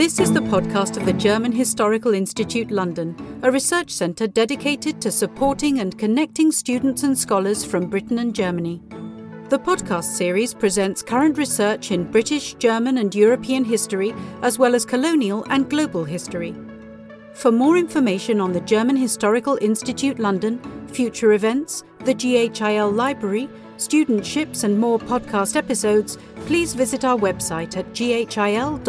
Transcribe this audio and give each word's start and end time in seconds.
This 0.00 0.18
is 0.18 0.32
the 0.32 0.40
podcast 0.40 0.96
of 0.96 1.04
the 1.04 1.12
German 1.12 1.52
Historical 1.52 2.14
Institute 2.14 2.70
London, 2.70 3.14
a 3.42 3.52
research 3.52 3.90
centre 3.90 4.26
dedicated 4.26 4.98
to 5.02 5.10
supporting 5.10 5.80
and 5.80 5.98
connecting 5.98 6.50
students 6.52 7.02
and 7.02 7.18
scholars 7.18 7.66
from 7.66 7.90
Britain 7.90 8.18
and 8.18 8.34
Germany. 8.34 8.80
The 9.50 9.58
podcast 9.58 10.04
series 10.04 10.54
presents 10.54 11.02
current 11.02 11.36
research 11.36 11.90
in 11.90 12.10
British, 12.10 12.54
German, 12.54 12.96
and 12.96 13.14
European 13.14 13.62
history, 13.62 14.14
as 14.40 14.58
well 14.58 14.74
as 14.74 14.86
colonial 14.86 15.44
and 15.50 15.68
global 15.68 16.04
history. 16.04 16.54
For 17.34 17.52
more 17.52 17.76
information 17.76 18.40
on 18.40 18.54
the 18.54 18.62
German 18.62 18.96
Historical 18.96 19.58
Institute 19.60 20.18
London, 20.18 20.62
future 20.88 21.34
events, 21.34 21.84
the 22.06 22.14
GHIL 22.14 22.90
Library, 22.90 23.50
studentships, 23.80 24.64
and 24.64 24.78
more 24.78 24.98
podcast 24.98 25.56
episodes, 25.56 26.18
please 26.46 26.74
visit 26.74 27.04
our 27.04 27.18
website 27.18 27.76
at 27.76 27.92
ghil.ac.uk. 27.92 28.80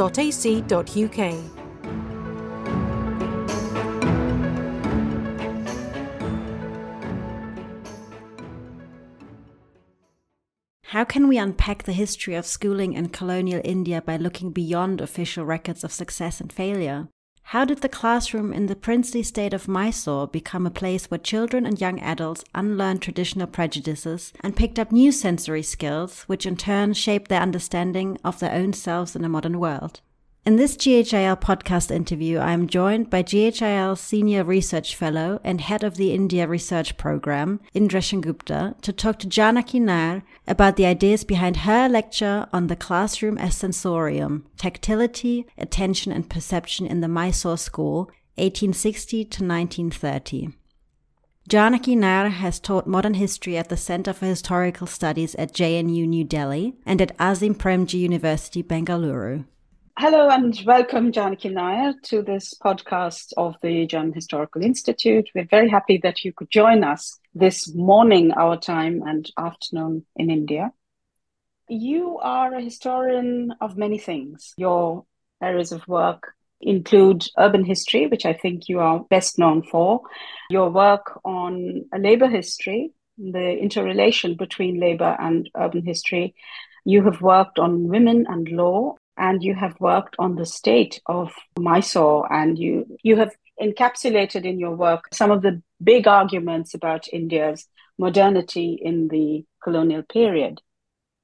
How 10.91 11.05
can 11.05 11.30
we 11.30 11.38
unpack 11.38 11.84
the 11.84 11.94
history 11.94 12.35
of 12.35 12.46
schooling 12.46 12.91
in 12.91 13.08
colonial 13.10 13.62
India 13.63 14.02
by 14.02 14.18
looking 14.18 14.52
beyond 14.52 14.99
official 14.99 15.46
records 15.46 15.85
of 15.85 15.94
success 15.94 16.41
and 16.41 16.52
failure? 16.52 17.08
How 17.52 17.66
did 17.66 17.80
the 17.80 17.90
classroom 17.90 18.54
in 18.54 18.68
the 18.68 18.78
princely 18.78 19.23
state 19.23 19.54
of 19.54 19.68
Mysore 19.68 20.26
become 20.26 20.66
a 20.66 20.72
place 20.72 21.12
where 21.12 21.18
children 21.18 21.66
and 21.66 21.82
young 21.82 22.00
adults 22.00 22.46
unlearned 22.55 23.02
traditional 23.02 23.46
prejudices 23.46 24.32
and 24.40 24.55
picked 24.55 24.80
up 24.80 24.94
new 24.94 25.12
sensory 25.12 25.62
skills, 25.62 26.22
which 26.27 26.46
in 26.46 26.55
turn 26.55 26.94
shaped 26.94 27.27
their 27.27 27.41
understanding 27.41 28.18
of 28.24 28.40
their 28.40 28.54
own 28.54 28.72
selves 28.72 29.18
in 29.18 29.26
a 29.26 29.27
modern 29.27 29.60
world? 29.60 30.00
In 30.44 30.55
this 30.55 30.76
GHIL 30.76 31.35
podcast 31.35 31.91
interview, 31.91 32.40
I 32.40 32.54
am 32.54 32.65
joined 32.65 33.12
by 33.12 33.21
GHIL 33.21 33.96
Senior 33.96 34.43
Research 34.43 34.96
Fellow 34.96 35.40
and 35.43 35.62
Head 35.62 35.84
of 35.84 35.98
the 35.98 36.15
India 36.15 36.48
Research 36.48 36.98
Program, 36.98 37.60
Indra 37.76 38.02
Sengupta, 38.02 38.76
to 38.82 38.91
talk 38.91 39.20
to 39.20 39.27
Janaki 39.27 39.80
Nair 39.80 40.24
about 40.48 40.77
the 40.77 40.88
ideas 40.88 41.24
behind 41.24 41.57
her 41.57 41.88
lecture 41.88 42.48
on 42.52 42.65
the 42.65 42.76
classroom 42.76 43.38
as 43.38 43.55
sensorium, 43.55 44.48
tactility, 44.57 45.46
attention 45.60 46.12
and 46.12 46.27
perception 46.27 46.87
in 46.87 47.02
the 47.02 47.08
Mysore 47.08 47.55
School, 47.55 48.05
1860 48.37 49.26
to 49.26 49.46
1930. 49.46 50.49
Janaki 51.48 51.96
Nair 51.96 52.30
has 52.30 52.60
taught 52.60 52.87
modern 52.87 53.13
history 53.13 53.60
at 53.60 53.70
the 53.70 53.77
Center 53.77 54.12
for 54.12 54.26
Historical 54.26 54.87
Studies 54.87 55.35
at 55.35 55.54
JNU 55.54 56.08
New 56.08 56.24
Delhi 56.24 56.74
and 56.84 56.99
at 56.99 57.15
Azim 57.20 57.54
Premji 57.54 57.99
University, 57.99 58.63
Bengaluru. 58.63 59.46
Hello 60.02 60.30
and 60.30 60.60
welcome, 60.66 61.12
Janaki 61.12 61.49
Nair, 61.49 61.94
to 62.05 62.24
this 62.24 62.55
podcast 62.55 63.34
of 63.38 63.55
the 63.62 63.85
German 63.85 64.13
Historical 64.13 64.63
Institute. 64.63 65.30
We're 65.35 65.46
very 65.46 65.69
happy 65.69 66.00
that 66.02 66.25
you 66.25 66.34
could 66.34 66.50
join 66.50 66.84
us 66.84 67.19
this 67.35 67.72
morning, 67.75 68.31
our 68.31 68.58
time, 68.58 69.03
and 69.06 69.30
afternoon 69.38 70.03
in 70.16 70.31
India. 70.31 70.72
You 71.69 72.18
are 72.18 72.56
a 72.56 72.63
historian 72.63 73.53
of 73.62 73.78
many 73.78 74.00
things. 74.00 74.56
Your 74.58 75.06
areas 75.40 75.72
of 75.72 75.88
work 75.88 76.34
include 76.62 77.28
urban 77.38 77.63
history, 77.63 78.08
which 78.08 78.25
I 78.25 78.34
think 78.34 78.69
you 78.69 78.80
are 78.80 79.06
best 79.12 79.38
known 79.38 79.62
for, 79.62 80.02
your 80.50 80.72
work 80.72 81.19
on 81.24 81.86
labor 81.96 82.28
history, 82.28 82.91
the 83.19 83.56
interrelation 83.56 84.34
between 84.34 84.80
labor 84.80 85.16
and 85.19 85.47
urban 85.56 85.86
history. 85.86 86.34
You 86.86 87.03
have 87.03 87.22
worked 87.22 87.59
on 87.59 87.88
women 87.88 88.25
and 88.28 88.50
law 88.50 88.96
and 89.22 89.44
you 89.44 89.53
have 89.53 89.80
worked 89.80 90.16
on 90.18 90.36
the 90.36 90.46
state 90.46 91.00
of 91.06 91.31
Mysore 91.58 92.31
and 92.34 92.58
you 92.58 92.97
you 93.03 93.16
have 93.18 93.31
encapsulated 93.62 94.44
in 94.44 94.59
your 94.59 94.75
work 94.75 95.06
some 95.14 95.30
of 95.30 95.44
the 95.44 95.62
big 95.82 96.08
arguments 96.08 96.74
about 96.74 97.08
India's 97.14 97.68
modernity 98.00 98.80
in 98.81 99.08
the 99.10 99.46
colonial 99.64 100.02
period. 100.02 100.60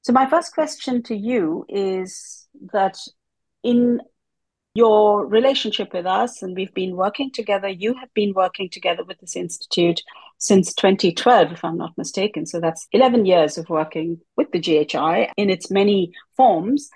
So 0.02 0.12
my 0.12 0.26
first 0.30 0.54
question 0.54 1.02
to 1.04 1.16
you 1.16 1.66
is 1.68 2.46
that 2.72 2.96
in 3.64 4.00
your 4.74 5.26
relationship 5.26 5.92
with 5.92 6.06
us, 6.06 6.40
and 6.42 6.54
we've 6.54 6.74
been 6.74 6.94
working 6.94 7.32
together. 7.32 7.68
You 7.68 7.94
have 7.94 8.14
been 8.14 8.32
working 8.32 8.70
together 8.70 9.02
with 9.02 9.18
this 9.18 9.34
institute 9.34 10.00
since 10.38 10.72
2012, 10.74 11.52
if 11.52 11.64
I'm 11.64 11.76
not 11.76 11.98
mistaken. 11.98 12.46
So 12.46 12.60
that's 12.60 12.86
11 12.92 13.26
years 13.26 13.58
of 13.58 13.68
working 13.68 14.20
with 14.36 14.50
the 14.52 14.60
GHI 14.60 15.32
in 15.36 15.50
its 15.50 15.70
many 15.70 16.12
forms. 16.36 16.88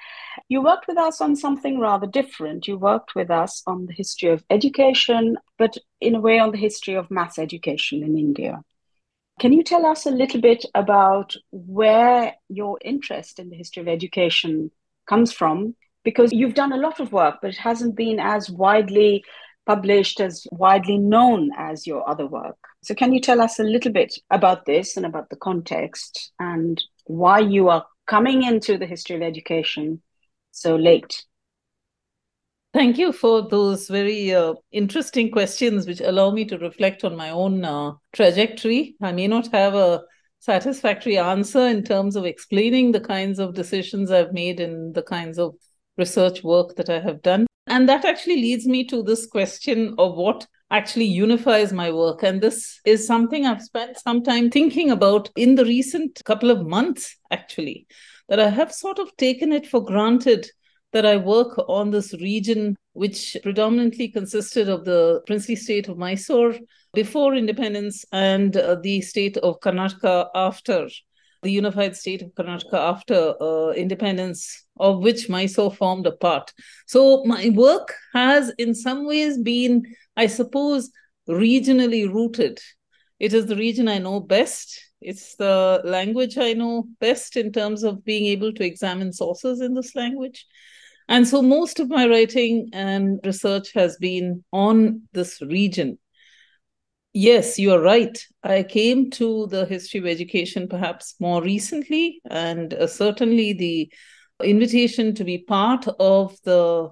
You 0.49 0.63
worked 0.63 0.87
with 0.87 0.97
us 0.97 1.21
on 1.21 1.37
something 1.37 1.81
rather 1.81 2.07
different. 2.07 2.69
You 2.69 2.79
worked 2.79 3.15
with 3.15 3.31
us 3.31 3.63
on 3.67 3.87
the 3.87 3.93
history 3.93 4.31
of 4.31 4.45
education, 4.49 5.37
but 5.59 5.77
in 6.01 6.15
a 6.15 6.21
way 6.21 6.39
on 6.39 6.53
the 6.53 6.59
history 6.59 6.95
of 6.95 7.11
mass 7.11 7.39
education 7.39 8.03
in 8.03 8.17
India. 8.17 8.63
Can 9.41 9.53
you 9.53 9.65
tell 9.65 9.87
us 9.87 10.07
a 10.07 10.11
little 10.11 10.41
bit 10.41 10.65
about 10.75 11.35
where 11.51 12.35
your 12.49 12.79
interest 12.85 13.41
in 13.41 13.51
the 13.51 13.57
history 13.57 13.83
of 13.83 13.89
education 13.89 14.71
comes 15.09 15.33
from 15.33 15.75
because 16.05 16.33
you've 16.33 16.55
done 16.55 16.73
a 16.73 16.77
lot 16.77 17.01
of 17.01 17.13
work, 17.13 17.39
but 17.43 17.51
it 17.51 17.57
hasn't 17.57 17.97
been 17.97 18.21
as 18.21 18.51
widely 18.51 19.25
published, 19.67 20.21
as 20.21 20.47
widely 20.53 20.99
known 20.99 21.51
as 21.57 21.87
your 21.87 22.09
other 22.09 22.27
work. 22.27 22.59
So, 22.83 22.95
can 22.95 23.13
you 23.13 23.21
tell 23.21 23.41
us 23.41 23.59
a 23.59 23.65
little 23.65 23.93
bit 23.93 24.19
about 24.31 24.65
this 24.67 24.97
and 24.97 25.07
about 25.07 25.31
the 25.31 25.37
context 25.37 26.33
and 26.41 26.83
why 27.07 27.39
you 27.39 27.69
are 27.69 27.87
coming 28.07 28.43
into 28.43 28.77
the 28.77 28.87
history 28.87 29.17
of 29.17 29.23
education 29.23 30.03
so 30.51 30.75
late? 30.75 31.25
Thank 32.75 32.99
you 32.99 33.13
for 33.13 33.49
those 33.49 33.87
very 33.87 34.35
uh, 34.35 34.55
interesting 34.73 35.31
questions, 35.31 35.87
which 35.87 36.01
allow 36.01 36.31
me 36.31 36.45
to 36.47 36.59
reflect 36.59 37.05
on 37.05 37.17
my 37.17 37.31
own 37.31 37.65
uh, 37.65 37.93
trajectory. 38.13 38.97
I 39.01 39.13
may 39.13 39.29
not 39.29 39.49
have 39.53 39.75
a 39.75 40.03
satisfactory 40.41 41.19
answer 41.19 41.67
in 41.69 41.85
terms 41.85 42.17
of 42.17 42.25
explaining 42.25 42.91
the 42.91 43.01
kinds 43.01 43.39
of 43.39 43.55
decisions 43.55 44.11
I've 44.11 44.33
made 44.33 44.59
and 44.59 44.93
the 44.95 45.03
kinds 45.03 45.39
of 45.39 45.55
research 45.99 46.43
work 46.43 46.75
that 46.77 46.91
I 46.91 46.99
have 46.99 47.23
done. 47.23 47.47
And 47.69 47.89
that 47.89 48.05
actually 48.05 48.37
leads 48.37 48.67
me 48.67 48.85
to 48.87 49.03
this 49.03 49.27
question 49.27 49.95
of 49.99 50.17
what 50.17 50.49
actually 50.73 51.05
unifies 51.05 51.73
my 51.73 51.93
work. 51.93 52.23
And 52.23 52.41
this 52.41 52.81
is 52.85 53.07
something 53.07 53.47
I've 53.47 53.63
spent 53.63 53.99
some 53.99 54.25
time 54.25 54.51
thinking 54.51 54.91
about 54.91 55.31
in 55.37 55.55
the 55.55 55.65
recent 55.65 56.21
couple 56.25 56.51
of 56.51 56.67
months, 56.67 57.17
actually, 57.31 57.87
that 58.29 58.41
I 58.41 58.49
have 58.49 58.73
sort 58.73 58.99
of 58.99 59.15
taken 59.17 59.53
it 59.53 59.67
for 59.67 59.85
granted 59.85 60.51
that 60.93 61.07
I 61.07 61.17
work 61.17 61.59
on 61.69 61.91
this 61.91 62.13
region, 62.15 62.77
which 62.95 63.37
predominantly 63.43 64.09
consisted 64.09 64.69
of 64.69 64.85
the 64.85 65.23
princely 65.27 65.57
state 65.57 65.89
of 65.89 65.99
Mysore 65.99 66.55
before 66.95 67.35
independence 67.35 68.05
and 68.13 68.57
uh, 68.57 68.77
the 68.83 69.01
state 69.01 69.37
of 69.39 69.61
Karnataka 69.61 70.29
after 70.35 70.89
the 71.43 71.51
unified 71.51 71.97
state 71.97 72.23
of 72.23 72.31
Karnataka 72.35 72.75
after 72.75 73.35
uh, 73.41 73.71
independence, 73.73 74.62
of 74.79 75.01
which 75.01 75.29
Mysore 75.29 75.73
formed 75.73 76.07
a 76.07 76.13
part. 76.13 76.53
So 76.87 77.25
my 77.25 77.51
work 77.51 77.95
has, 78.15 78.53
in 78.59 78.75
some 78.75 79.07
ways, 79.07 79.39
been, 79.39 79.85
I 80.17 80.27
suppose, 80.27 80.91
regionally 81.29 82.13
rooted. 82.13 82.61
It 83.21 83.35
is 83.35 83.47
the 83.47 83.57
region 83.57 83.89
I 83.89 83.99
know 83.99 84.21
best. 84.21 84.81
It's 85.01 85.37
the 85.37 85.81
language 85.85 86.39
I 86.39 86.53
know 86.53 86.87
best 87.01 87.37
in 87.37 87.53
terms 87.53 87.83
of 87.83 88.05
being 88.05 88.27
able 88.27 88.53
to 88.55 88.65
examine 88.65 89.13
sources 89.13 89.61
in 89.61 89.75
this 89.75 89.95
language. 89.95 90.47
And 91.09 91.27
so 91.27 91.43
most 91.43 91.81
of 91.81 91.89
my 91.89 92.07
writing 92.07 92.71
and 92.73 93.21
research 93.25 93.73
has 93.75 93.97
been 93.97 94.45
on 94.53 95.03
this 95.13 95.43
region. 95.43 95.99
Yes, 97.13 97.59
you 97.59 97.73
are 97.73 97.81
right. 97.81 98.19
I 98.43 98.63
came 98.63 99.11
to 99.13 99.47
the 99.49 99.67
history 99.67 100.01
of 100.01 100.07
education 100.07 100.69
perhaps 100.69 101.15
more 101.21 101.43
recently, 101.43 102.23
and 102.31 102.73
uh, 102.73 102.87
certainly 102.87 103.53
the 103.53 103.93
invitation 104.43 105.15
to 105.15 105.25
be 105.25 105.39
part 105.39 105.87
of 106.01 106.37
the 106.45 106.91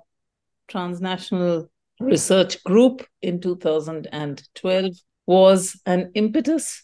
transnational 0.69 1.71
research 2.01 2.63
group 2.65 3.07
in 3.23 3.41
2012 3.41 4.93
was 5.27 5.81
an 5.87 6.11
impetus 6.15 6.83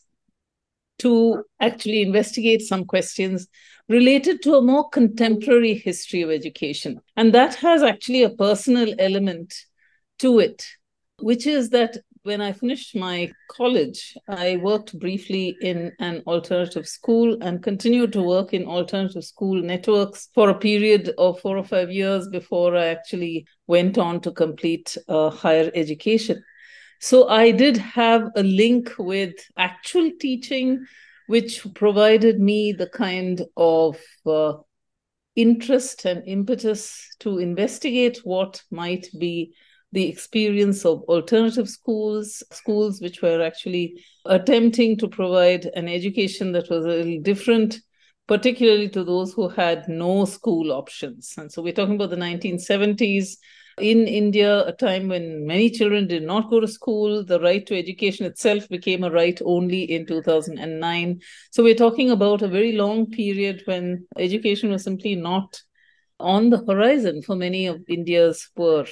to 0.98 1.44
actually 1.60 2.02
investigate 2.02 2.62
some 2.62 2.84
questions 2.84 3.48
related 3.88 4.42
to 4.42 4.54
a 4.54 4.62
more 4.62 4.88
contemporary 4.88 5.74
history 5.74 6.22
of 6.22 6.30
education. 6.30 7.00
And 7.16 7.34
that 7.34 7.54
has 7.56 7.82
actually 7.82 8.22
a 8.22 8.30
personal 8.30 8.94
element 8.98 9.54
to 10.18 10.38
it, 10.38 10.66
which 11.20 11.46
is 11.46 11.70
that 11.70 11.98
when 12.26 12.40
I 12.40 12.52
finished 12.52 12.96
my 12.96 13.30
college, 13.48 14.16
I 14.28 14.56
worked 14.56 14.98
briefly 14.98 15.56
in 15.60 15.92
an 16.00 16.24
alternative 16.26 16.88
school 16.88 17.38
and 17.40 17.62
continued 17.62 18.12
to 18.14 18.22
work 18.22 18.52
in 18.52 18.66
alternative 18.66 19.24
school 19.24 19.62
networks 19.62 20.28
for 20.34 20.50
a 20.50 20.58
period 20.58 21.14
of 21.18 21.38
four 21.40 21.56
or 21.56 21.62
five 21.62 21.90
years 21.90 22.28
before 22.28 22.76
I 22.76 22.86
actually 22.86 23.46
went 23.68 23.96
on 23.96 24.20
to 24.22 24.32
complete 24.32 24.98
uh, 25.08 25.30
higher 25.30 25.70
education. 25.76 26.42
So 27.00 27.28
I 27.28 27.52
did 27.52 27.76
have 27.76 28.28
a 28.34 28.42
link 28.42 28.90
with 28.98 29.34
actual 29.56 30.10
teaching, 30.20 30.84
which 31.28 31.64
provided 31.74 32.40
me 32.40 32.72
the 32.72 32.88
kind 32.88 33.42
of 33.56 34.00
uh, 34.26 34.54
interest 35.36 36.04
and 36.04 36.26
impetus 36.26 37.14
to 37.20 37.38
investigate 37.38 38.18
what 38.24 38.62
might 38.72 39.06
be 39.16 39.54
the 39.96 40.10
experience 40.10 40.84
of 40.84 41.00
alternative 41.04 41.66
schools, 41.66 42.42
schools 42.52 43.00
which 43.00 43.22
were 43.22 43.42
actually 43.42 44.04
attempting 44.26 44.94
to 44.98 45.08
provide 45.08 45.64
an 45.74 45.88
education 45.88 46.52
that 46.52 46.68
was 46.68 46.84
a 46.84 46.88
little 46.88 47.22
different, 47.22 47.80
particularly 48.28 48.90
to 48.90 49.02
those 49.04 49.32
who 49.32 49.48
had 49.48 49.88
no 49.88 50.26
school 50.26 50.70
options. 50.70 51.32
And 51.38 51.50
so 51.50 51.62
we're 51.62 51.72
talking 51.72 51.94
about 51.94 52.10
the 52.10 52.16
1970s 52.16 53.38
in 53.80 54.06
India, 54.06 54.66
a 54.66 54.72
time 54.72 55.08
when 55.08 55.46
many 55.46 55.70
children 55.70 56.06
did 56.06 56.24
not 56.24 56.50
go 56.50 56.60
to 56.60 56.68
school, 56.68 57.24
the 57.24 57.40
right 57.40 57.66
to 57.66 57.78
education 57.78 58.26
itself 58.26 58.68
became 58.68 59.02
a 59.02 59.10
right 59.10 59.40
only 59.46 59.84
in 59.84 60.04
2009. 60.04 61.20
So 61.52 61.62
we're 61.62 61.74
talking 61.74 62.10
about 62.10 62.42
a 62.42 62.48
very 62.48 62.72
long 62.72 63.10
period 63.10 63.62
when 63.64 64.06
education 64.18 64.70
was 64.70 64.84
simply 64.84 65.14
not 65.14 65.58
on 66.20 66.50
the 66.50 66.62
horizon 66.66 67.22
for 67.22 67.34
many 67.34 67.66
of 67.66 67.82
India's 67.88 68.50
poor 68.54 68.84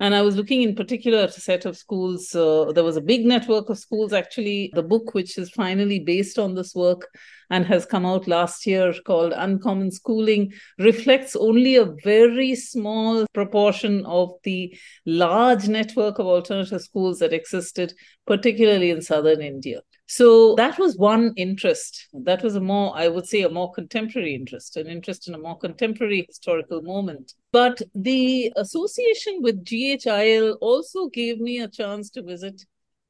and 0.00 0.14
I 0.14 0.22
was 0.22 0.34
looking 0.34 0.62
in 0.62 0.74
particular 0.74 1.18
at 1.18 1.36
a 1.36 1.40
set 1.40 1.66
of 1.66 1.76
schools. 1.76 2.34
Uh, 2.34 2.72
there 2.74 2.82
was 2.82 2.96
a 2.96 3.02
big 3.02 3.26
network 3.26 3.68
of 3.68 3.78
schools, 3.78 4.14
actually. 4.14 4.70
The 4.74 4.82
book, 4.82 5.12
which 5.12 5.36
is 5.36 5.50
finally 5.50 6.00
based 6.00 6.38
on 6.38 6.54
this 6.54 6.74
work 6.74 7.06
and 7.50 7.66
has 7.66 7.84
come 7.84 8.06
out 8.06 8.26
last 8.26 8.66
year 8.66 8.94
called 9.06 9.34
Uncommon 9.36 9.90
Schooling, 9.90 10.52
reflects 10.78 11.36
only 11.36 11.76
a 11.76 11.92
very 12.02 12.54
small 12.54 13.26
proportion 13.34 14.06
of 14.06 14.32
the 14.42 14.74
large 15.04 15.68
network 15.68 16.18
of 16.18 16.26
alternative 16.26 16.80
schools 16.80 17.18
that 17.18 17.34
existed, 17.34 17.92
particularly 18.26 18.88
in 18.90 19.02
southern 19.02 19.42
India. 19.42 19.82
So 20.10 20.56
that 20.56 20.76
was 20.76 20.96
one 20.96 21.34
interest. 21.36 22.08
That 22.12 22.42
was 22.42 22.56
a 22.56 22.60
more, 22.60 22.92
I 22.96 23.06
would 23.06 23.28
say, 23.28 23.42
a 23.42 23.48
more 23.48 23.72
contemporary 23.72 24.34
interest, 24.34 24.76
an 24.76 24.88
interest 24.88 25.28
in 25.28 25.34
a 25.34 25.38
more 25.38 25.56
contemporary 25.56 26.24
historical 26.26 26.82
moment. 26.82 27.34
But 27.52 27.80
the 27.94 28.52
association 28.56 29.38
with 29.40 29.64
GHIL 29.64 30.58
also 30.60 31.06
gave 31.06 31.38
me 31.38 31.60
a 31.60 31.68
chance 31.68 32.10
to 32.10 32.24
visit 32.24 32.60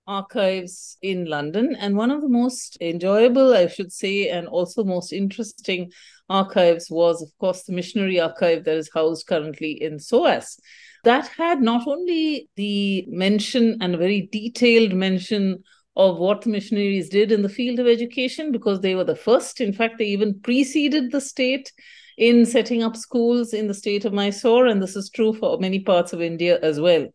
archives 0.06 0.98
in 1.00 1.24
London. 1.24 1.74
And 1.74 1.96
one 1.96 2.10
of 2.10 2.20
the 2.20 2.28
most 2.28 2.76
enjoyable, 2.82 3.54
I 3.54 3.68
should 3.68 3.92
say, 3.92 4.28
and 4.28 4.46
also 4.46 4.84
most 4.84 5.10
interesting 5.10 5.92
archives 6.28 6.90
was, 6.90 7.22
of 7.22 7.30
course, 7.38 7.62
the 7.62 7.72
missionary 7.72 8.20
archive 8.20 8.64
that 8.64 8.76
is 8.76 8.90
housed 8.92 9.26
currently 9.26 9.82
in 9.82 9.98
SOAS. 9.98 10.60
That 11.04 11.28
had 11.28 11.62
not 11.62 11.88
only 11.88 12.50
the 12.56 13.06
mention 13.08 13.78
and 13.80 13.94
a 13.94 13.98
very 13.98 14.28
detailed 14.30 14.92
mention 14.92 15.64
of 16.00 16.16
what 16.16 16.46
missionaries 16.46 17.10
did 17.10 17.30
in 17.30 17.42
the 17.42 17.48
field 17.48 17.78
of 17.78 17.86
education 17.86 18.50
because 18.52 18.80
they 18.80 18.94
were 18.94 19.04
the 19.04 19.14
first. 19.14 19.60
In 19.60 19.72
fact, 19.72 19.98
they 19.98 20.06
even 20.06 20.40
preceded 20.40 21.12
the 21.12 21.20
state 21.20 21.70
in 22.16 22.46
setting 22.46 22.82
up 22.82 22.96
schools 22.96 23.52
in 23.52 23.66
the 23.66 23.74
state 23.74 24.06
of 24.06 24.14
Mysore, 24.14 24.66
and 24.66 24.82
this 24.82 24.96
is 24.96 25.10
true 25.10 25.34
for 25.34 25.58
many 25.58 25.80
parts 25.80 26.14
of 26.14 26.22
India 26.22 26.58
as 26.62 26.80
well. 26.80 27.06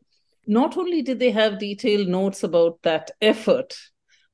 Not 0.46 0.78
only 0.78 1.02
did 1.02 1.18
they 1.18 1.32
have 1.32 1.58
detailed 1.58 2.08
notes 2.08 2.44
about 2.44 2.80
that 2.84 3.10
effort, 3.22 3.76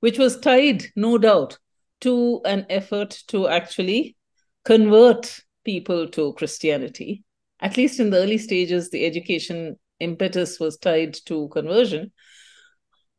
which 0.01 0.17
was 0.17 0.37
tied, 0.37 0.83
no 0.97 1.17
doubt, 1.17 1.57
to 2.01 2.41
an 2.43 2.65
effort 2.69 3.23
to 3.27 3.47
actually 3.47 4.17
convert 4.65 5.39
people 5.63 6.09
to 6.09 6.33
Christianity. 6.33 7.23
At 7.61 7.77
least 7.77 8.01
in 8.01 8.09
the 8.09 8.17
early 8.17 8.37
stages, 8.37 8.89
the 8.89 9.05
education 9.05 9.79
impetus 10.01 10.59
was 10.59 10.77
tied 10.77 11.13
to 11.27 11.47
conversion. 11.49 12.11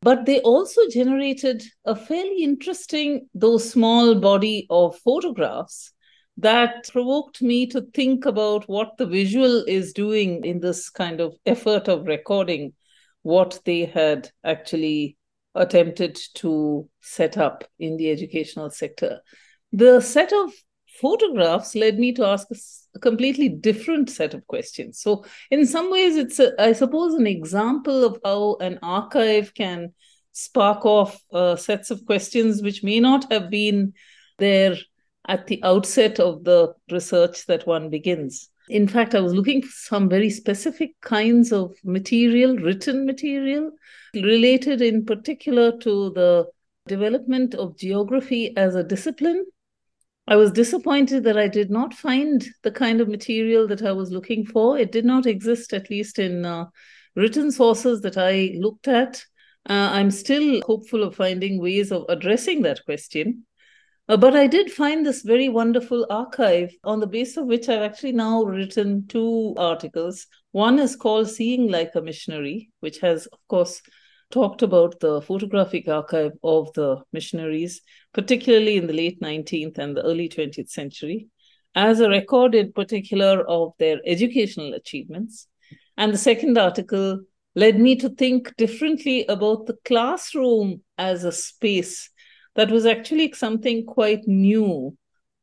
But 0.03 0.25
they 0.25 0.41
also 0.41 0.81
generated 0.89 1.63
a 1.85 1.95
fairly 1.95 2.43
interesting, 2.43 3.29
though 3.33 3.57
small, 3.57 4.15
body 4.15 4.67
of 4.69 4.97
photographs 4.99 5.93
that 6.37 6.89
provoked 6.91 7.41
me 7.41 7.67
to 7.67 7.81
think 7.93 8.25
about 8.25 8.67
what 8.67 8.97
the 8.97 9.05
visual 9.05 9.63
is 9.65 9.93
doing 9.93 10.43
in 10.43 10.59
this 10.59 10.89
kind 10.89 11.21
of 11.21 11.35
effort 11.45 11.87
of 11.87 12.05
recording 12.05 12.73
what 13.21 13.61
they 13.63 13.85
had 13.85 14.29
actually 14.43 15.15
attempted 15.55 16.19
to 16.33 16.89
set 17.01 17.37
up 17.37 17.63
in 17.79 17.95
the 17.95 18.11
educational 18.11 18.69
sector. 18.71 19.21
The 19.71 20.01
set 20.01 20.33
of 20.33 20.51
photographs 21.01 21.75
led 21.75 21.99
me 21.99 22.11
to 22.13 22.25
ask 22.25 22.47
a 22.95 22.99
completely 22.99 23.49
different 23.49 24.09
set 24.09 24.33
of 24.33 24.45
questions. 24.47 24.99
So, 24.99 25.25
in 25.51 25.65
some 25.65 25.91
ways, 25.91 26.15
it's, 26.15 26.39
a, 26.39 26.53
I 26.61 26.73
suppose, 26.73 27.13
an 27.15 27.27
example 27.27 28.03
of 28.03 28.19
how 28.23 28.57
an 28.59 28.79
archive 28.81 29.53
can 29.53 29.93
spark 30.31 30.85
off 30.85 31.21
uh, 31.31 31.55
sets 31.55 31.91
of 31.91 32.05
questions 32.05 32.61
which 32.61 32.83
may 32.83 32.99
not 32.99 33.31
have 33.31 33.49
been 33.49 33.93
there 34.39 34.75
at 35.27 35.47
the 35.47 35.63
outset 35.63 36.19
of 36.19 36.43
the 36.43 36.73
research 36.91 37.45
that 37.45 37.65
one 37.65 37.89
begins. 37.89 38.49
In 38.69 38.87
fact, 38.87 39.13
I 39.13 39.19
was 39.19 39.33
looking 39.33 39.61
for 39.61 39.71
some 39.71 40.09
very 40.09 40.29
specific 40.29 40.99
kinds 41.01 41.51
of 41.51 41.75
material, 41.83 42.55
written 42.57 43.05
material, 43.05 43.71
related 44.15 44.81
in 44.81 45.05
particular 45.05 45.77
to 45.79 46.11
the 46.11 46.45
development 46.87 47.55
of 47.55 47.77
geography 47.77 48.55
as 48.57 48.75
a 48.75 48.83
discipline 48.83 49.45
I 50.25 50.37
was 50.37 50.51
disappointed 50.51 51.25
that 51.25 51.37
I 51.37 51.49
did 51.49 51.69
not 51.69 51.93
find 51.93 52.45
the 52.63 52.71
kind 52.71 53.01
of 53.01 53.09
material 53.09 53.67
that 53.67 53.83
I 53.83 53.91
was 53.91 54.11
looking 54.11 54.45
for. 54.45 54.77
It 54.77 54.91
did 54.91 55.03
not 55.03 55.25
exist, 55.25 55.73
at 55.73 55.89
least 55.89 56.17
in 56.17 56.45
uh, 56.45 56.67
written 57.15 57.51
sources 57.51 58.01
that 58.01 58.17
I 58.17 58.55
looked 58.57 58.87
at. 58.87 59.23
Uh, 59.69 59.89
I'm 59.91 60.11
still 60.11 60.61
hopeful 60.65 61.03
of 61.03 61.15
finding 61.15 61.61
ways 61.61 61.91
of 61.91 62.05
addressing 62.07 62.61
that 62.61 62.85
question. 62.85 63.45
Uh, 64.07 64.17
but 64.17 64.35
I 64.35 64.47
did 64.47 64.71
find 64.71 65.05
this 65.05 65.23
very 65.23 65.49
wonderful 65.49 66.05
archive 66.09 66.73
on 66.83 66.99
the 66.99 67.07
basis 67.07 67.37
of 67.37 67.45
which 67.45 67.69
I've 67.69 67.81
actually 67.81 68.11
now 68.13 68.43
written 68.43 69.07
two 69.07 69.53
articles. 69.57 70.27
One 70.51 70.79
is 70.79 70.95
called 70.95 71.29
Seeing 71.29 71.69
Like 71.71 71.95
a 71.95 72.01
Missionary, 72.01 72.69
which 72.81 72.99
has, 72.99 73.25
of 73.27 73.39
course, 73.47 73.81
talked 74.29 74.61
about 74.61 74.99
the 74.99 75.21
photographic 75.21 75.87
archive 75.87 76.31
of 76.43 76.73
the 76.73 77.01
missionaries, 77.13 77.81
particularly 78.13 78.77
in 78.77 78.87
the 78.87 78.93
late 78.93 79.19
19th 79.21 79.77
and 79.77 79.97
the 79.97 80.03
early 80.03 80.29
20th 80.29 80.69
century, 80.69 81.27
as 81.75 81.99
a 81.99 82.09
record 82.09 82.55
in 82.55 82.71
particular 82.71 83.43
of 83.47 83.73
their 83.79 83.99
educational 84.05 84.73
achievements. 84.73 85.47
And 85.97 86.13
the 86.13 86.17
second 86.17 86.57
article 86.57 87.21
led 87.55 87.79
me 87.79 87.95
to 87.97 88.09
think 88.09 88.55
differently 88.57 89.25
about 89.27 89.65
the 89.65 89.77
classroom 89.85 90.81
as 90.97 91.23
a 91.23 91.31
space 91.31 92.09
that 92.55 92.71
was 92.71 92.85
actually 92.85 93.31
something 93.33 93.85
quite 93.85 94.27
new 94.27 94.95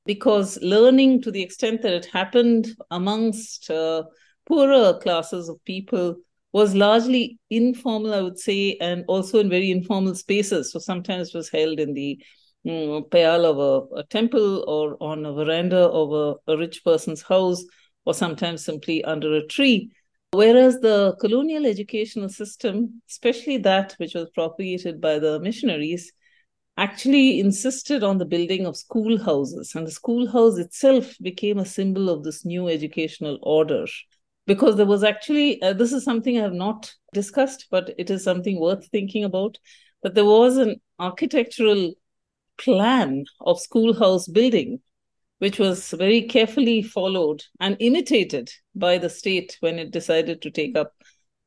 because 0.06 0.58
learning 0.62 1.22
to 1.22 1.30
the 1.30 1.42
extent 1.42 1.82
that 1.82 1.92
it 1.92 2.06
happened 2.06 2.74
amongst 2.90 3.70
uh, 3.70 4.02
poorer 4.46 4.98
classes 5.00 5.48
of 5.48 5.64
people 5.64 6.16
was 6.52 6.74
largely 6.74 7.38
informal, 7.48 8.12
I 8.12 8.22
would 8.22 8.38
say, 8.38 8.76
and 8.80 9.04
also 9.06 9.38
in 9.38 9.48
very 9.48 9.70
informal 9.70 10.16
spaces. 10.16 10.72
So 10.72 10.80
sometimes 10.80 11.32
was 11.32 11.48
held 11.48 11.78
in 11.78 11.94
the 11.94 12.20
pial 12.64 13.44
of 13.46 13.58
a, 13.58 14.00
a, 14.00 14.04
temple 14.04 14.64
or 14.68 14.96
on 15.00 15.24
a 15.24 15.32
veranda 15.32 15.78
of 15.78 16.12
a, 16.12 16.52
a 16.52 16.58
rich 16.58 16.84
person's 16.84 17.22
house, 17.22 17.64
or 18.04 18.14
sometimes 18.14 18.64
simply 18.64 19.02
under 19.04 19.34
a 19.34 19.46
tree. 19.46 19.90
Whereas 20.32 20.80
the 20.80 21.16
colonial 21.20 21.66
educational 21.66 22.28
system, 22.28 23.02
especially 23.08 23.58
that 23.58 23.94
which 23.98 24.14
was 24.14 24.30
propagated 24.30 25.00
by 25.00 25.18
the 25.18 25.40
missionaries, 25.40 26.12
actually 26.76 27.40
insisted 27.40 28.02
on 28.02 28.18
the 28.18 28.24
building 28.24 28.66
of 28.66 28.76
schoolhouses. 28.76 29.74
And 29.74 29.86
the 29.86 29.90
schoolhouse 29.90 30.56
itself 30.58 31.16
became 31.20 31.58
a 31.58 31.66
symbol 31.66 32.08
of 32.08 32.24
this 32.24 32.44
new 32.44 32.68
educational 32.68 33.38
order 33.42 33.86
because 34.46 34.76
there 34.76 34.86
was 34.86 35.04
actually 35.04 35.60
uh, 35.62 35.72
this 35.72 35.92
is 35.92 36.04
something 36.04 36.38
I 36.38 36.42
have 36.42 36.54
not 36.54 36.92
discussed, 37.12 37.66
but 37.70 37.90
it 37.98 38.10
is 38.10 38.24
something 38.24 38.58
worth 38.60 38.86
thinking 38.88 39.24
about. 39.24 39.58
That 40.02 40.14
there 40.14 40.24
was 40.24 40.56
an 40.56 40.80
architectural 40.98 41.92
plan 42.60 43.24
of 43.40 43.60
schoolhouse 43.60 44.28
building, 44.28 44.80
which 45.38 45.58
was 45.58 45.90
very 45.90 46.22
carefully 46.22 46.82
followed 46.82 47.42
and 47.58 47.76
imitated 47.80 48.50
by 48.74 48.98
the 48.98 49.10
state 49.10 49.56
when 49.60 49.78
it 49.78 49.90
decided 49.90 50.42
to 50.42 50.50
take 50.50 50.76
up 50.76 50.92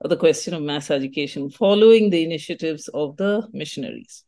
the 0.02 0.18
question 0.18 0.54
of 0.54 0.62
mass 0.62 0.92
education, 0.92 1.50
following 1.50 2.10
the 2.10 2.24
initiatives 2.24 2.90
of 2.90 3.16
the 3.18 3.48
missionaries. 3.54 4.24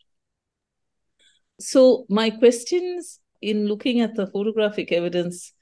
So, 1.59 2.05
my 2.09 2.29
questions 2.29 3.19
in 3.41 3.67
looking 3.67 4.01
at 4.01 4.15
the 4.15 4.27
photographic 4.27 4.91
evidence 4.91 5.53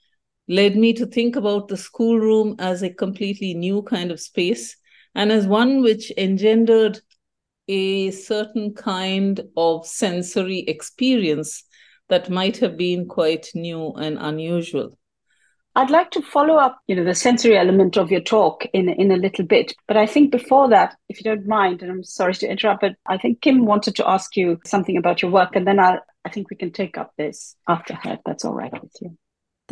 led 0.48 0.76
me 0.76 0.94
to 0.94 1.06
think 1.06 1.36
about 1.36 1.68
the 1.68 1.78
schoolroom 1.78 2.56
as 2.60 2.84
a 2.84 2.94
completely 2.94 3.54
new 3.54 3.82
kind 3.84 4.12
of 4.12 4.20
space 4.20 4.76
and 5.16 5.32
as 5.32 5.48
one 5.48 5.82
which 5.82 6.12
engendered 6.18 7.00
a 7.68 8.12
certain 8.12 8.74
kind 8.74 9.42
of 9.56 9.86
sensory 9.86 10.60
experience 10.60 11.64
that 12.10 12.30
might 12.30 12.58
have 12.58 12.78
been 12.78 13.08
quite 13.08 13.50
new 13.56 13.92
and 13.94 14.18
unusual. 14.20 14.98
I'd 15.76 15.90
like 15.90 16.12
to 16.12 16.22
follow 16.22 16.58
up, 16.58 16.78
you 16.86 16.96
know, 16.96 17.04
the 17.04 17.16
sensory 17.16 17.58
element 17.58 17.98
of 17.98 18.12
your 18.12 18.22
talk 18.22 18.64
in 18.74 18.90
in 18.90 19.12
a 19.12 19.18
little 19.18 19.46
bit, 19.46 19.74
but 19.88 19.98
I 19.98 20.06
think 20.06 20.32
before 20.32 20.70
that, 20.70 20.96
if 21.10 21.20
you 21.20 21.24
don't 21.24 21.48
mind, 21.48 21.82
and 21.82 21.90
I'm 21.90 22.04
sorry 22.04 22.36
to 22.36 22.48
interrupt, 22.48 22.82
but 22.82 22.96
I 23.08 23.18
think 23.18 23.42
Kim 23.42 23.66
wanted 23.66 23.96
to 23.96 24.08
ask 24.08 24.38
you 24.38 24.60
something 24.66 24.98
about 24.98 25.24
your 25.24 25.32
work, 25.32 25.56
and 25.56 25.66
then 25.66 25.80
I 25.80 25.98
I 26.26 26.30
think 26.30 26.52
we 26.52 26.58
can 26.58 26.72
take 26.72 26.98
up 26.98 27.14
this 27.18 27.56
after 27.68 27.96
her. 27.96 28.20
That's 28.24 28.46
all 28.46 28.54
right 28.54 28.72
with 28.72 28.96
you. 29.02 29.18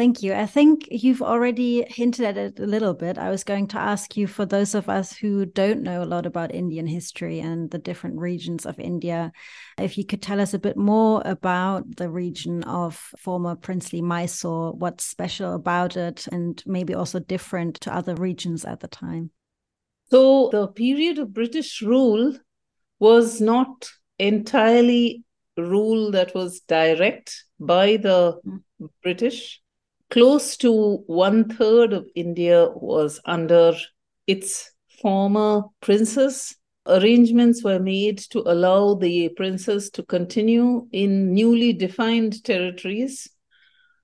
Thank 0.02 0.24
you. 0.24 0.34
I 0.34 0.48
think 0.48 0.88
you've 0.90 1.22
already 1.22 1.86
hinted 1.88 2.26
at 2.26 2.36
it 2.36 2.60
a 2.60 2.66
little 2.66 2.96
bit. 2.96 3.20
I 3.20 3.30
was 3.30 3.44
going 3.44 3.68
to 3.68 3.78
ask 3.78 4.18
you 4.18 4.26
for 4.26 4.48
those 4.48 4.74
of 4.74 4.90
us 4.90 5.16
who 5.16 5.46
don't 5.46 5.84
know 5.84 6.02
a 6.02 6.10
lot 6.10 6.26
about 6.26 6.56
Indian 6.56 6.88
history 6.88 7.40
and 7.40 7.70
the 7.70 7.78
different 7.78 8.18
regions 8.18 8.66
of 8.66 8.80
India, 8.80 9.32
if 9.78 10.00
you 10.00 10.04
could 10.04 10.24
tell 10.24 10.42
us 10.42 10.56
a 10.56 10.60
bit 10.60 10.76
more 10.76 11.22
about 11.24 11.98
the 11.98 12.10
region 12.10 12.64
of 12.64 12.96
former 13.20 13.56
princely 13.56 14.02
Mysore, 14.02 14.72
what's 14.72 15.06
special 15.06 15.54
about 15.54 15.96
it, 15.96 16.28
and 16.32 16.64
maybe 16.66 16.96
also 16.96 17.20
different 17.20 17.76
to 17.82 17.96
other 17.96 18.16
regions 18.16 18.66
at 18.66 18.80
the 18.80 18.88
time. 18.88 19.30
So, 20.10 20.50
the 20.52 20.66
period 20.70 21.20
of 21.20 21.32
British 21.32 21.80
rule 21.84 22.36
was 22.98 23.40
not 23.40 23.88
entirely 24.18 25.26
rule 25.58 26.10
that 26.10 26.34
was 26.34 26.62
direct 26.62 27.46
by 27.60 27.98
the 27.98 28.40
mm. 28.44 28.62
British 29.04 29.61
close 30.12 30.58
to 30.58 30.98
one 31.08 31.48
third 31.48 31.94
of 31.94 32.06
India 32.16 32.70
was 32.76 33.20
under 33.26 33.74
its 34.28 34.72
former 35.02 35.64
princes. 35.82 36.56
Arrangements 36.86 37.64
were 37.64 37.80
made 37.80 38.18
to 38.18 38.44
allow 38.46 38.94
the 38.94 39.30
princes 39.30 39.90
to 39.92 40.04
continue 40.04 40.88
in 40.92 41.34
newly 41.34 41.72
defined 41.72 42.44
territories, 42.44 43.30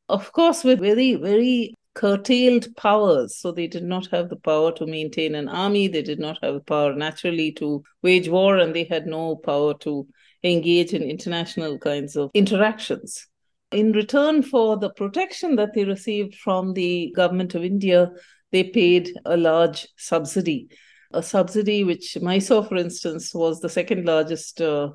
of 0.08 0.32
course, 0.32 0.64
with 0.64 0.80
very, 0.80 1.16
very 1.16 1.74
curtailed 1.94 2.68
powers. 2.78 3.38
So 3.38 3.52
they 3.52 3.68
did 3.68 3.84
not 3.84 4.08
have 4.12 4.30
the 4.30 4.38
power 4.38 4.72
to 4.74 4.86
maintain 4.86 5.36
an 5.36 5.50
army, 5.50 5.90
they 5.90 6.04
did 6.04 6.20
not 6.20 6.38
have 6.42 6.54
the 6.54 6.62
power 6.62 6.94
naturally 6.94 7.52
to 7.54 7.84
wage 8.02 8.30
war, 8.30 8.58
and 8.58 8.74
they 8.74 8.86
had 8.86 9.08
no 9.08 9.36
power 9.36 9.74
to 9.80 10.08
engage 10.44 10.94
in 10.94 11.02
international 11.02 11.78
kinds 11.78 12.16
of 12.16 12.32
interactions. 12.34 13.28
In 13.72 13.92
return 13.92 14.44
for 14.44 14.78
the 14.78 14.90
protection 14.90 15.58
that 15.58 15.74
they 15.74 15.84
received 15.84 16.36
from 16.36 16.74
the 16.74 17.12
government 17.16 17.54
of 17.54 17.66
India, 17.66 18.12
they 18.52 18.64
paid 18.64 19.12
a 19.26 19.36
large 19.36 19.88
subsidy. 19.98 20.70
A 21.12 21.22
subsidy 21.22 21.84
which 21.84 22.18
Mysore, 22.22 22.64
for 22.64 22.78
instance, 22.78 23.34
was 23.34 23.60
the 23.60 23.70
second 23.70 24.06
largest 24.06 24.62
uh, 24.62 24.92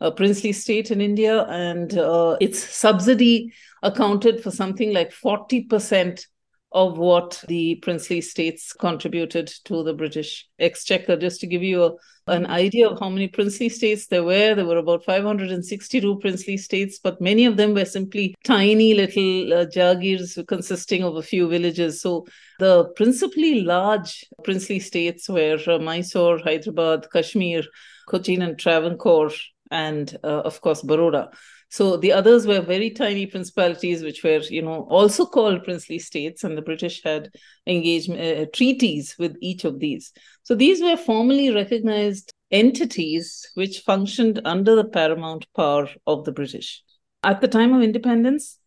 uh, 0.00 0.10
princely 0.12 0.52
state 0.52 0.90
in 0.90 1.00
India, 1.00 1.44
and 1.44 1.96
uh, 1.98 2.36
its 2.40 2.58
subsidy 2.60 3.52
accounted 3.82 4.42
for 4.42 4.50
something 4.50 4.92
like 4.92 5.12
40% 5.12 6.24
of 6.70 6.98
what 6.98 7.44
the 7.48 7.76
princely 7.76 8.20
states 8.20 8.72
contributed 8.72 9.52
to 9.64 9.82
the 9.82 9.94
British 9.94 10.48
exchequer. 10.58 11.16
Just 11.16 11.40
to 11.40 11.46
give 11.46 11.62
you 11.62 11.84
a, 11.84 11.92
an 12.26 12.46
idea 12.46 12.88
of 12.88 13.00
how 13.00 13.08
many 13.08 13.26
princely 13.28 13.68
states 13.68 14.06
there 14.06 14.22
were, 14.22 14.54
there 14.54 14.64
were 14.64 14.78
about 14.78 15.04
562 15.04 16.18
princely 16.20 16.56
states, 16.56 16.98
but 17.02 17.20
many 17.20 17.46
of 17.46 17.56
them 17.56 17.74
were 17.74 17.84
simply 17.84 18.34
tiny 18.44 18.94
little 18.94 19.52
uh, 19.52 19.66
jagirs 19.66 20.46
consisting 20.46 21.02
of 21.02 21.16
a 21.16 21.22
few 21.22 21.48
villages. 21.48 22.00
So 22.00 22.26
the 22.58 22.86
principally 22.96 23.62
large 23.62 24.24
princely 24.44 24.78
states 24.78 25.28
were 25.28 25.58
uh, 25.66 25.78
Mysore, 25.78 26.38
Hyderabad, 26.38 27.08
Kashmir, 27.12 27.64
Cochin, 28.08 28.42
and 28.42 28.58
Travancore, 28.58 29.30
and 29.70 30.16
uh, 30.22 30.42
of 30.44 30.60
course, 30.60 30.82
Baroda. 30.82 31.30
So 31.72 31.96
the 31.96 32.12
others 32.12 32.46
were 32.46 32.60
very 32.60 32.90
tiny 32.90 33.24
principalities, 33.24 34.02
which 34.02 34.22
were, 34.22 34.42
you 34.50 34.60
know, 34.60 34.86
also 34.90 35.24
called 35.24 35.64
princely 35.64 35.98
states, 35.98 36.44
and 36.44 36.54
the 36.54 36.60
British 36.60 37.02
had 37.02 37.30
engaged 37.66 38.10
uh, 38.10 38.44
treaties 38.52 39.16
with 39.18 39.38
each 39.40 39.64
of 39.64 39.80
these. 39.80 40.12
So 40.44 40.54
these 40.54 40.82
were 40.82 40.96
formally 40.96 41.50
recognized 41.50 42.32
entities 42.50 43.48
which 43.54 43.80
functioned 43.80 44.40
under 44.44 44.74
the 44.74 44.84
paramount 44.84 45.46
power 45.54 45.88
of 46.06 46.24
the 46.24 46.32
British. 46.32 46.82
At 47.22 47.40
the 47.40 47.48
time 47.48 47.72
of 47.72 47.82
independence, 47.82 48.58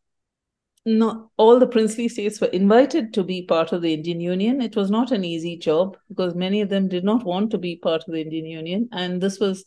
not 0.85 1.29
all 1.37 1.59
the 1.59 1.67
princely 1.67 2.07
states 2.07 2.39
were 2.39 2.47
invited 2.47 3.13
to 3.15 3.23
be 3.23 3.41
part 3.41 3.71
of 3.71 3.81
the 3.81 3.93
Indian 3.93 4.21
Union. 4.21 4.61
It 4.61 4.75
was 4.75 4.91
not 4.91 5.11
an 5.11 5.25
easy 5.25 5.57
job 5.57 5.97
because 6.09 6.35
many 6.35 6.61
of 6.61 6.69
them 6.69 6.87
did 6.87 7.03
not 7.03 7.25
want 7.25 7.51
to 7.51 7.57
be 7.57 7.75
part 7.75 8.03
of 8.07 8.13
the 8.13 8.21
Indian 8.21 8.45
Union, 8.45 8.89
and 8.91 9.19
this 9.19 9.39
was 9.39 9.65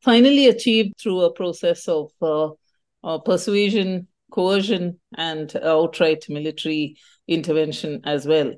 finally 0.00 0.46
achieved 0.46 0.94
through 0.98 1.20
a 1.22 1.32
process 1.32 1.88
of 1.88 2.10
uh, 2.22 2.50
uh, 3.02 3.18
persuasion, 3.18 4.06
coercion, 4.30 5.00
and 5.16 5.54
outright 5.56 6.24
military 6.28 6.96
intervention 7.26 8.00
as 8.04 8.26
well. 8.26 8.54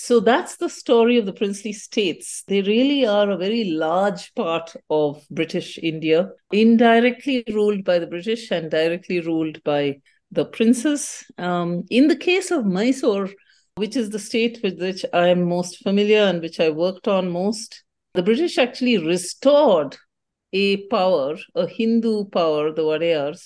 So 0.00 0.20
that's 0.20 0.58
the 0.58 0.68
story 0.68 1.18
of 1.18 1.26
the 1.26 1.32
princely 1.32 1.72
states. 1.72 2.44
They 2.46 2.62
really 2.62 3.04
are 3.04 3.28
a 3.28 3.36
very 3.36 3.64
large 3.64 4.32
part 4.36 4.72
of 4.88 5.26
British 5.28 5.76
India, 5.76 6.30
indirectly 6.52 7.42
ruled 7.48 7.82
by 7.82 7.98
the 7.98 8.06
British 8.06 8.52
and 8.52 8.70
directly 8.70 9.18
ruled 9.18 9.60
by 9.64 10.00
the 10.30 10.44
princes. 10.44 11.24
Um, 11.36 11.82
in 11.90 12.06
the 12.06 12.14
case 12.14 12.52
of 12.52 12.64
Mysore, 12.64 13.30
which 13.74 13.96
is 13.96 14.10
the 14.10 14.20
state 14.20 14.60
with 14.62 14.80
which 14.80 15.04
I 15.12 15.30
am 15.30 15.48
most 15.48 15.78
familiar 15.78 16.20
and 16.20 16.40
which 16.42 16.60
I 16.60 16.70
worked 16.70 17.08
on 17.08 17.28
most, 17.28 17.82
the 18.14 18.22
British 18.22 18.56
actually 18.56 18.98
restored 18.98 19.96
a 20.52 20.86
power, 20.86 21.36
a 21.56 21.66
Hindu 21.66 22.26
power, 22.26 22.72
the 22.72 22.82
Wadeyars, 22.82 23.42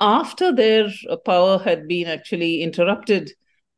after 0.00 0.52
their 0.52 0.88
power 1.24 1.60
had 1.60 1.86
been 1.86 2.08
actually 2.08 2.60
interrupted 2.62 3.30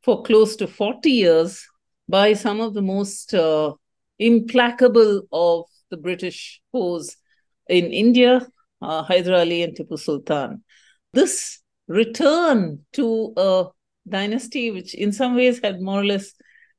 for 0.02 0.22
close 0.22 0.56
to 0.56 0.66
40 0.66 1.10
years 1.10 1.66
by 2.08 2.32
some 2.32 2.60
of 2.60 2.74
the 2.74 2.82
most 2.82 3.34
uh, 3.34 3.72
implacable 4.18 5.22
of 5.32 5.64
the 5.90 5.96
British 5.96 6.60
foes 6.72 7.16
in 7.68 7.86
India, 7.86 8.46
uh, 8.82 9.02
Hyder 9.02 9.34
Ali 9.34 9.62
and 9.62 9.76
Tipu 9.76 9.98
Sultan. 9.98 10.64
This 11.12 11.60
return 11.86 12.80
to 12.92 13.32
a 13.36 13.66
dynasty 14.08 14.70
which, 14.70 14.94
in 14.94 15.12
some 15.12 15.36
ways, 15.36 15.60
had 15.62 15.80
more 15.80 16.00
or 16.00 16.04
less 16.04 16.32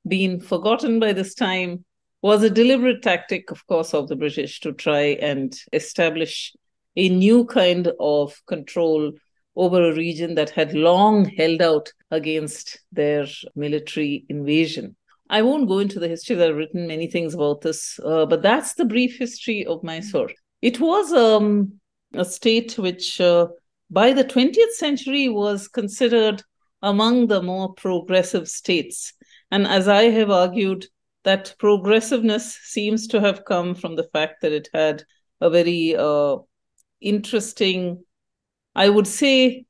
been 0.07 0.39
forgotten 0.39 0.99
by 0.99 1.13
this 1.13 1.35
time 1.35 1.85
was 2.21 2.43
a 2.43 2.49
deliberate 2.49 3.01
tactic, 3.01 3.51
of 3.51 3.65
course, 3.67 3.93
of 3.93 4.07
the 4.07 4.15
British 4.15 4.59
to 4.61 4.73
try 4.73 5.17
and 5.21 5.57
establish 5.71 6.53
a 6.95 7.07
new 7.09 7.45
kind 7.45 7.91
of 7.99 8.41
control 8.45 9.13
over 9.55 9.89
a 9.89 9.95
region 9.95 10.35
that 10.35 10.49
had 10.49 10.73
long 10.73 11.25
held 11.25 11.61
out 11.61 11.91
against 12.11 12.79
their 12.91 13.25
military 13.55 14.25
invasion. 14.29 14.95
I 15.29 15.41
won't 15.41 15.67
go 15.67 15.79
into 15.79 15.99
the 15.99 16.07
history. 16.07 16.41
I've 16.41 16.55
written 16.55 16.87
many 16.87 17.07
things 17.07 17.33
about 17.33 17.61
this, 17.61 17.99
uh, 18.03 18.25
but 18.25 18.41
that's 18.41 18.73
the 18.73 18.85
brief 18.85 19.17
history 19.17 19.65
of 19.65 19.83
Mysore. 19.83 20.31
It 20.61 20.79
was 20.79 21.13
um, 21.13 21.79
a 22.13 22.25
state 22.25 22.77
which, 22.77 23.21
uh, 23.21 23.47
by 23.89 24.13
the 24.13 24.23
20th 24.23 24.73
century, 24.73 25.29
was 25.29 25.67
considered 25.67 26.43
among 26.81 27.27
the 27.27 27.41
more 27.41 27.73
progressive 27.73 28.47
states. 28.47 29.13
And 29.51 29.67
as 29.67 29.87
I 29.87 30.03
have 30.03 30.31
argued, 30.31 30.87
that 31.23 31.55
progressiveness 31.59 32.57
seems 32.63 33.07
to 33.07 33.19
have 33.19 33.45
come 33.45 33.75
from 33.75 33.95
the 33.95 34.09
fact 34.13 34.41
that 34.41 34.51
it 34.51 34.69
had 34.73 35.03
a 35.41 35.49
very 35.49 35.95
uh, 35.95 36.37
interesting 37.01 38.03
I 38.75 38.89
would 38.89 39.07
say, 39.07 39.65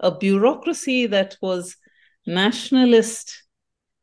a 0.00 0.16
bureaucracy 0.16 1.06
that 1.06 1.36
was 1.40 1.76
nationalist 2.26 3.44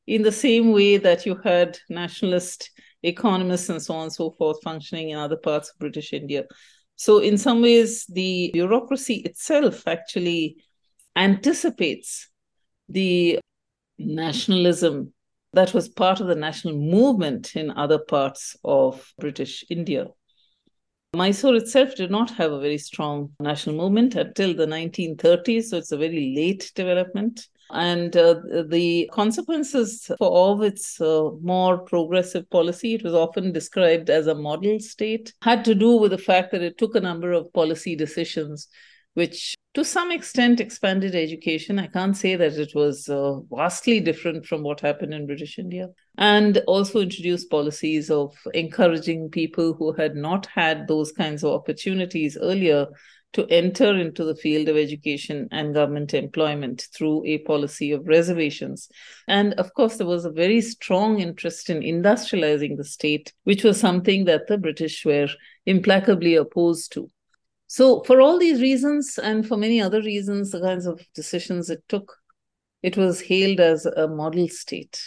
in 0.08 0.22
the 0.22 0.32
same 0.32 0.72
way 0.72 0.98
that 0.98 1.26
you 1.26 1.36
had 1.44 1.78
nationalist 1.90 2.72
economists 3.04 3.70
and 3.70 3.82
so 3.82 3.94
on 3.96 4.04
and 4.04 4.14
so 4.14 4.32
forth 4.32 4.58
functioning 4.64 5.10
in 5.10 5.18
other 5.18 5.38
parts 5.38 5.70
of 5.70 5.80
British 5.80 6.14
India. 6.14 6.44
So, 6.96 7.20
in 7.20 7.38
some 7.38 7.62
ways, 7.62 8.06
the 8.08 8.52
bureaucracy 8.54 9.16
itself 9.26 9.88
actually 9.88 10.58
anticipates 11.16 12.30
the 12.90 13.40
nationalism 13.98 15.14
that 15.54 15.74
was 15.74 15.88
part 15.88 16.20
of 16.20 16.28
the 16.28 16.36
national 16.36 16.76
movement 16.76 17.56
in 17.56 17.72
other 17.72 18.00
parts 18.00 18.56
of 18.64 19.14
British 19.20 19.64
India. 19.70 20.08
Mysore 21.16 21.56
itself 21.56 21.96
did 21.96 22.10
not 22.10 22.32
have 22.32 22.52
a 22.52 22.60
very 22.60 22.80
strong 22.80 23.34
national 23.40 23.76
movement 23.76 24.16
until 24.16 24.56
the 24.56 24.66
1930s, 24.66 25.66
so 25.66 25.78
it's 25.78 25.92
a 25.92 25.98
very 25.98 26.34
late 26.36 26.72
development. 26.74 27.48
And 27.74 28.16
uh, 28.16 28.36
the 28.70 29.10
consequences 29.12 30.06
for 30.18 30.28
all 30.28 30.62
its 30.62 31.02
uh, 31.02 31.32
more 31.42 31.80
progressive 31.80 32.50
policy, 32.50 32.94
it 32.94 33.04
was 33.04 33.14
often 33.16 33.52
described 33.52 34.10
as 34.10 34.28
a 34.28 34.36
model 34.36 34.80
state, 34.80 35.34
had 35.42 35.66
to 35.66 35.76
do 35.76 35.98
with 35.98 36.12
the 36.12 36.18
fact 36.18 36.52
that 36.52 36.62
it 36.62 36.78
took 36.78 36.96
a 36.96 37.02
number 37.02 37.32
of 37.32 37.52
policy 37.52 37.96
decisions 37.96 38.68
which 39.14 39.56
to 39.74 39.84
some 39.84 40.12
extent 40.12 40.60
expanded 40.60 41.16
education. 41.16 41.80
I 41.80 41.88
can't 41.88 42.16
say 42.16 42.36
that 42.36 42.54
it 42.54 42.74
was 42.76 43.10
uh, 43.10 43.40
vastly 43.52 44.00
different 44.00 44.46
from 44.46 44.64
what 44.64 44.82
happened 44.82 45.14
in 45.14 45.26
British 45.26 45.58
India. 45.58 45.90
And 46.18 46.60
also 46.68 47.00
introduced 47.00 47.50
policies 47.50 48.12
of 48.12 48.36
encouraging 48.54 49.30
people 49.30 49.74
who 49.74 49.94
had 49.94 50.16
not 50.16 50.46
had 50.48 50.88
those 50.88 51.12
kinds 51.12 51.44
of 51.44 51.54
opportunities 51.54 52.38
earlier 52.40 52.88
to 53.34 53.48
enter 53.48 53.96
into 53.98 54.24
the 54.24 54.36
field 54.36 54.70
of 54.70 54.78
education 54.78 55.48
and 55.52 55.74
government 55.74 56.14
employment 56.14 56.88
through 56.96 57.26
a 57.26 57.40
policy 57.40 57.92
of 57.92 58.08
reservations. 58.08 58.90
And 59.28 59.54
of 59.56 59.74
course, 59.74 59.98
there 59.98 60.08
was 60.08 60.26
a 60.26 60.32
very 60.32 60.62
strong 60.62 61.20
interest 61.20 61.70
in 61.70 61.82
industrializing 61.82 62.78
the 62.78 62.84
state, 62.84 63.34
which 63.44 63.64
was 63.64 63.80
something 63.80 64.26
that 64.26 64.48
the 64.48 64.58
British 64.58 65.04
were 65.04 65.30
implacably 65.66 66.36
opposed 66.36 66.92
to. 66.94 67.10
So, 67.68 68.04
for 68.04 68.22
all 68.22 68.38
these 68.38 68.62
reasons, 68.62 69.18
and 69.18 69.48
for 69.48 69.58
many 69.58 69.82
other 69.82 70.02
reasons, 70.02 70.52
the 70.52 70.62
kinds 70.62 70.86
of 70.86 71.02
decisions 71.16 71.72
it 71.72 71.84
took, 71.90 72.16
it 72.84 72.98
was 72.98 73.22
hailed 73.22 73.60
as 73.60 73.88
a 73.88 74.08
model 74.08 74.48
state. 74.48 75.02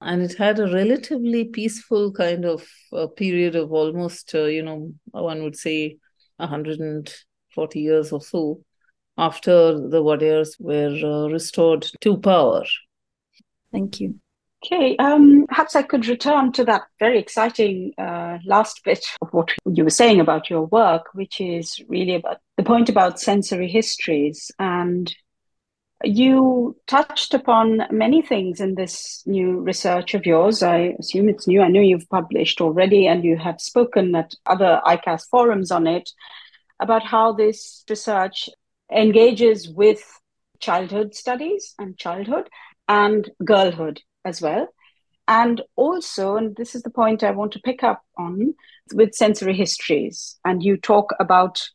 And 0.00 0.20
it 0.20 0.36
had 0.36 0.58
a 0.58 0.72
relatively 0.72 1.44
peaceful 1.44 2.12
kind 2.12 2.44
of 2.44 2.66
uh, 2.92 3.06
period 3.06 3.54
of 3.54 3.72
almost, 3.72 4.34
uh, 4.34 4.44
you 4.44 4.62
know, 4.64 4.94
one 5.12 5.44
would 5.44 5.56
say 5.56 5.98
140 7.56 7.80
years 7.80 8.12
or 8.12 8.20
so 8.20 8.60
after 9.18 9.88
the 9.88 10.02
Wadeyars 10.02 10.60
were 10.60 10.94
uh, 11.02 11.28
restored 11.28 11.86
to 12.00 12.16
power. 12.18 12.64
Thank 13.72 14.00
you. 14.00 14.20
Okay, 14.64 14.96
um, 14.96 15.46
perhaps 15.48 15.76
I 15.76 15.82
could 15.82 16.06
return 16.06 16.50
to 16.52 16.64
that 16.64 16.82
very 16.98 17.18
exciting 17.18 17.92
uh, 17.98 18.38
last 18.44 18.82
bit 18.84 19.04
of 19.22 19.28
what 19.32 19.50
you 19.66 19.84
were 19.84 19.90
saying 19.90 20.18
about 20.18 20.50
your 20.50 20.66
work, 20.66 21.06
which 21.14 21.40
is 21.40 21.80
really 21.88 22.16
about 22.16 22.38
the 22.56 22.64
point 22.64 22.88
about 22.88 23.20
sensory 23.20 23.68
histories. 23.68 24.50
And 24.58 25.14
you 26.02 26.76
touched 26.86 27.32
upon 27.32 27.82
many 27.90 28.22
things 28.22 28.60
in 28.60 28.74
this 28.74 29.22
new 29.26 29.60
research 29.60 30.14
of 30.14 30.26
yours. 30.26 30.62
I 30.62 30.96
assume 30.98 31.28
it's 31.28 31.46
new. 31.46 31.62
I 31.62 31.68
know 31.68 31.80
you've 31.80 32.08
published 32.10 32.60
already 32.60 33.06
and 33.06 33.24
you 33.24 33.36
have 33.36 33.60
spoken 33.60 34.14
at 34.14 34.34
other 34.46 34.80
ICAS 34.86 35.28
forums 35.30 35.70
on 35.70 35.86
it 35.86 36.10
about 36.80 37.04
how 37.04 37.32
this 37.32 37.84
research 37.88 38.48
engages 38.90 39.68
with 39.68 40.02
childhood 40.60 41.14
studies 41.14 41.74
and 41.78 41.96
childhood 41.98 42.48
and 42.88 43.30
girlhood 43.44 44.00
as 44.24 44.40
well. 44.40 44.68
And 45.28 45.60
also, 45.74 46.36
and 46.36 46.54
this 46.56 46.74
is 46.74 46.82
the 46.82 46.90
point 46.90 47.24
I 47.24 47.32
want 47.32 47.52
to 47.52 47.60
pick 47.60 47.82
up 47.82 48.02
on 48.16 48.54
with 48.92 49.14
sensory 49.14 49.54
histories. 49.54 50.38
And 50.44 50.62
you 50.62 50.76
talk 50.76 51.12
about 51.18 51.68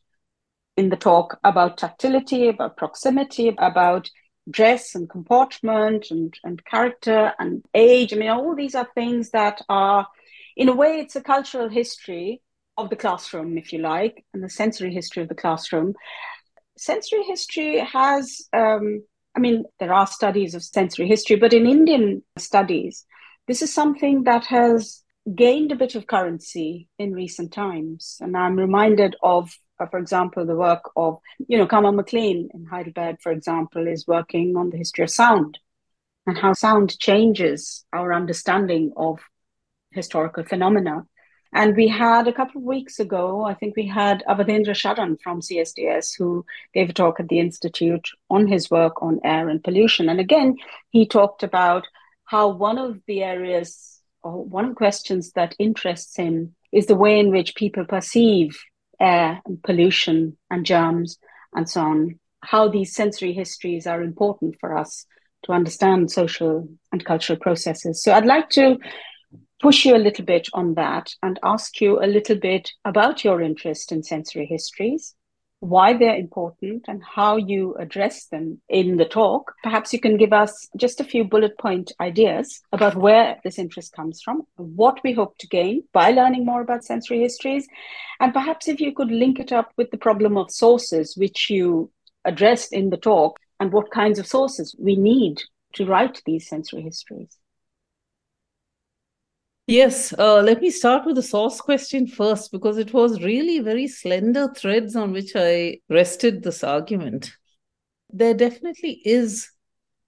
in 0.76 0.88
the 0.88 0.96
talk 0.96 1.38
about 1.44 1.76
tactility, 1.76 2.48
about 2.48 2.78
proximity, 2.78 3.54
about 3.58 4.08
dress 4.50 4.94
and 4.94 5.08
comportment 5.08 6.10
and, 6.10 6.34
and 6.44 6.64
character 6.64 7.32
and 7.38 7.62
age. 7.74 8.12
I 8.12 8.16
mean, 8.16 8.30
all 8.30 8.56
these 8.56 8.74
are 8.74 8.88
things 8.94 9.30
that 9.30 9.60
are, 9.68 10.06
in 10.56 10.68
a 10.68 10.74
way, 10.74 10.98
it's 11.00 11.16
a 11.16 11.22
cultural 11.22 11.68
history 11.68 12.40
of 12.76 12.90
the 12.90 12.96
classroom, 12.96 13.58
if 13.58 13.72
you 13.72 13.80
like, 13.80 14.24
and 14.32 14.42
the 14.42 14.48
sensory 14.48 14.92
history 14.92 15.22
of 15.22 15.28
the 15.28 15.34
classroom. 15.34 15.94
Sensory 16.76 17.22
history 17.24 17.78
has 17.80 18.48
um, 18.52 19.02
I 19.34 19.40
mean, 19.40 19.64
there 19.78 19.94
are 19.94 20.06
studies 20.06 20.54
of 20.54 20.62
sensory 20.62 21.08
history, 21.08 21.36
but 21.36 21.52
in 21.52 21.66
Indian 21.66 22.22
studies, 22.38 23.06
this 23.48 23.62
is 23.62 23.72
something 23.72 24.24
that 24.24 24.44
has 24.46 25.02
gained 25.34 25.72
a 25.72 25.76
bit 25.76 25.94
of 25.94 26.06
currency 26.06 26.88
in 26.98 27.12
recent 27.12 27.52
times. 27.52 28.18
And 28.20 28.36
I'm 28.36 28.56
reminded 28.56 29.16
of, 29.22 29.50
uh, 29.80 29.86
for 29.86 29.98
example, 29.98 30.44
the 30.44 30.56
work 30.56 30.90
of, 30.96 31.18
you 31.48 31.56
know, 31.56 31.66
Kama 31.66 31.92
Maclean 31.92 32.48
in 32.52 32.66
Heidelberg, 32.66 33.20
for 33.22 33.32
example, 33.32 33.86
is 33.86 34.06
working 34.06 34.56
on 34.56 34.70
the 34.70 34.76
history 34.76 35.04
of 35.04 35.10
sound 35.10 35.58
and 36.26 36.36
how 36.36 36.52
sound 36.52 36.98
changes 36.98 37.84
our 37.92 38.12
understanding 38.12 38.92
of 38.96 39.20
historical 39.92 40.44
phenomena. 40.44 41.06
And 41.52 41.76
we 41.76 41.86
had 41.86 42.28
a 42.28 42.32
couple 42.32 42.60
of 42.60 42.66
weeks 42.66 42.98
ago, 42.98 43.44
I 43.44 43.54
think 43.54 43.76
we 43.76 43.86
had 43.86 44.24
Awadhendra 44.26 44.74
Sharan 44.74 45.20
from 45.20 45.42
CSDS 45.42 46.16
who 46.16 46.46
gave 46.72 46.88
a 46.88 46.94
talk 46.94 47.20
at 47.20 47.28
the 47.28 47.40
Institute 47.40 48.08
on 48.30 48.46
his 48.46 48.70
work 48.70 49.02
on 49.02 49.20
air 49.22 49.48
and 49.48 49.62
pollution. 49.62 50.08
And 50.08 50.18
again, 50.18 50.56
he 50.88 51.06
talked 51.06 51.42
about 51.42 51.86
how 52.24 52.48
one 52.48 52.78
of 52.78 53.00
the 53.06 53.22
areas 53.22 54.00
or 54.22 54.44
one 54.44 54.64
of 54.64 54.70
the 54.70 54.76
questions 54.76 55.32
that 55.32 55.54
interests 55.58 56.16
him 56.16 56.54
is 56.72 56.86
the 56.86 56.94
way 56.94 57.18
in 57.18 57.30
which 57.30 57.54
people 57.54 57.84
perceive 57.84 58.58
air 58.98 59.42
and 59.44 59.62
pollution 59.62 60.38
and 60.50 60.64
germs 60.64 61.18
and 61.54 61.68
so 61.68 61.82
on, 61.82 62.18
how 62.40 62.68
these 62.68 62.94
sensory 62.94 63.34
histories 63.34 63.86
are 63.86 64.02
important 64.02 64.56
for 64.58 64.76
us 64.76 65.04
to 65.44 65.52
understand 65.52 66.10
social 66.10 66.68
and 66.92 67.04
cultural 67.04 67.38
processes. 67.38 68.02
So 68.02 68.12
I'd 68.12 68.24
like 68.24 68.48
to 68.50 68.78
push 69.62 69.84
you 69.84 69.94
a 69.94 70.04
little 70.06 70.24
bit 70.24 70.48
on 70.52 70.74
that 70.74 71.14
and 71.22 71.38
ask 71.44 71.80
you 71.80 72.02
a 72.02 72.06
little 72.06 72.36
bit 72.36 72.72
about 72.84 73.24
your 73.24 73.40
interest 73.40 73.92
in 73.92 74.02
sensory 74.02 74.44
histories, 74.44 75.14
why 75.60 75.96
they're 75.96 76.16
important, 76.16 76.84
and 76.88 77.00
how 77.04 77.36
you 77.36 77.72
address 77.78 78.26
them 78.26 78.60
in 78.68 78.96
the 78.96 79.04
talk. 79.04 79.54
Perhaps 79.62 79.92
you 79.92 80.00
can 80.00 80.16
give 80.16 80.32
us 80.32 80.68
just 80.76 81.00
a 81.00 81.04
few 81.04 81.22
bullet 81.22 81.56
point 81.58 81.92
ideas 82.00 82.60
about 82.72 82.96
where 82.96 83.38
this 83.44 83.60
interest 83.60 83.92
comes 83.92 84.20
from, 84.20 84.42
what 84.56 84.98
we 85.04 85.12
hope 85.12 85.38
to 85.38 85.46
gain 85.46 85.84
by 85.92 86.10
learning 86.10 86.44
more 86.44 86.62
about 86.62 86.84
sensory 86.84 87.20
histories, 87.20 87.68
and 88.18 88.34
perhaps 88.34 88.66
if 88.66 88.80
you 88.80 88.92
could 88.92 89.12
link 89.12 89.38
it 89.38 89.52
up 89.52 89.70
with 89.76 89.92
the 89.92 89.96
problem 89.96 90.36
of 90.36 90.50
sources, 90.50 91.16
which 91.16 91.48
you 91.48 91.88
addressed 92.24 92.72
in 92.72 92.90
the 92.90 92.96
talk, 92.96 93.38
and 93.60 93.72
what 93.72 93.92
kinds 93.92 94.18
of 94.18 94.26
sources 94.26 94.74
we 94.76 94.96
need 94.96 95.40
to 95.74 95.86
write 95.86 96.20
these 96.26 96.48
sensory 96.48 96.82
histories. 96.82 97.38
Yes, 99.68 100.12
uh, 100.18 100.42
let 100.42 100.60
me 100.60 100.70
start 100.70 101.06
with 101.06 101.14
the 101.14 101.22
source 101.22 101.60
question 101.60 102.08
first 102.08 102.50
because 102.50 102.78
it 102.78 102.92
was 102.92 103.22
really 103.22 103.60
very 103.60 103.86
slender 103.86 104.52
threads 104.56 104.96
on 104.96 105.12
which 105.12 105.32
I 105.36 105.78
rested 105.88 106.42
this 106.42 106.64
argument. 106.64 107.32
There 108.10 108.34
definitely 108.34 109.00
is, 109.04 109.48